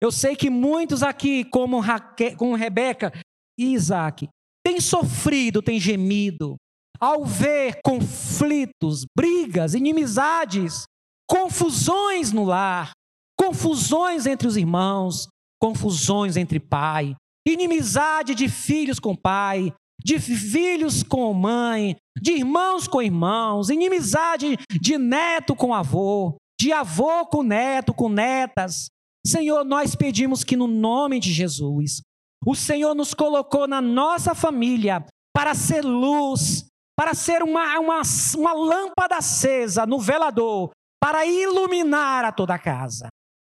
Eu 0.00 0.12
sei 0.12 0.36
que 0.36 0.48
muitos 0.48 1.02
aqui, 1.02 1.44
como, 1.44 1.80
Raque, 1.80 2.36
como 2.36 2.54
Rebeca 2.54 3.12
e 3.58 3.72
Isaac, 3.74 4.28
têm 4.64 4.80
sofrido, 4.80 5.60
têm 5.60 5.80
gemido, 5.80 6.56
ao 7.00 7.24
ver 7.24 7.80
conflitos, 7.84 9.04
brigas, 9.16 9.74
inimizades, 9.74 10.84
confusões 11.28 12.32
no 12.32 12.44
lar, 12.44 12.92
confusões 13.38 14.26
entre 14.26 14.46
os 14.46 14.56
irmãos, 14.56 15.28
confusões 15.60 16.36
entre 16.36 16.60
pai, 16.60 17.14
inimizade 17.46 18.34
de 18.34 18.48
filhos 18.48 18.98
com 18.98 19.16
pai, 19.16 19.72
de 20.04 20.18
filhos 20.18 21.02
com 21.02 21.32
mãe, 21.34 21.96
de 22.20 22.32
irmãos 22.32 22.86
com 22.86 23.02
irmãos, 23.02 23.68
inimizade 23.68 24.56
de 24.80 24.96
neto 24.98 25.56
com 25.56 25.74
avô, 25.74 26.36
de 26.60 26.72
avô 26.72 27.26
com 27.26 27.42
neto, 27.42 27.92
com 27.92 28.08
netas, 28.08 28.86
Senhor, 29.28 29.64
nós 29.64 29.94
pedimos 29.94 30.42
que 30.42 30.56
no 30.56 30.66
nome 30.66 31.20
de 31.20 31.32
Jesus, 31.32 32.00
o 32.46 32.54
Senhor 32.54 32.94
nos 32.94 33.14
colocou 33.14 33.66
na 33.66 33.80
nossa 33.80 34.34
família 34.34 35.04
para 35.34 35.54
ser 35.54 35.84
luz, 35.84 36.66
para 36.96 37.14
ser 37.14 37.42
uma, 37.42 37.78
uma, 37.78 38.02
uma 38.36 38.52
lâmpada 38.52 39.16
acesa 39.16 39.84
no 39.86 39.98
velador, 39.98 40.70
para 41.00 41.26
iluminar 41.26 42.24
a 42.24 42.32
toda 42.32 42.54
a 42.54 42.58
casa. 42.58 43.08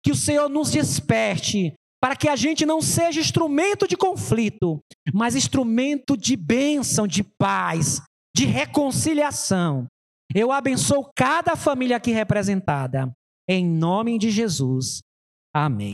Que 0.05 0.13
o 0.13 0.17
Senhor 0.17 0.49
nos 0.49 0.71
desperte, 0.71 1.75
para 2.01 2.17
que 2.17 2.29
a 2.29 2.37
gente 2.37 2.67
não 2.67 2.83
seja 2.83 3.21
instrumento 3.21 3.87
de 3.87 3.97
conflito, 3.97 4.81
mas 5.15 5.37
instrumento 5.37 6.17
de 6.17 6.37
bênção, 6.37 7.07
de 7.07 7.23
paz, 7.23 8.03
de 8.37 8.45
reconciliação. 8.45 9.87
Eu 10.35 10.51
abençoo 10.51 11.11
cada 11.17 11.57
família 11.57 11.97
aqui 11.97 12.11
representada, 12.11 13.13
em 13.49 13.67
nome 13.67 14.19
de 14.19 14.31
Jesus. 14.31 15.01
Amém. 15.55 15.91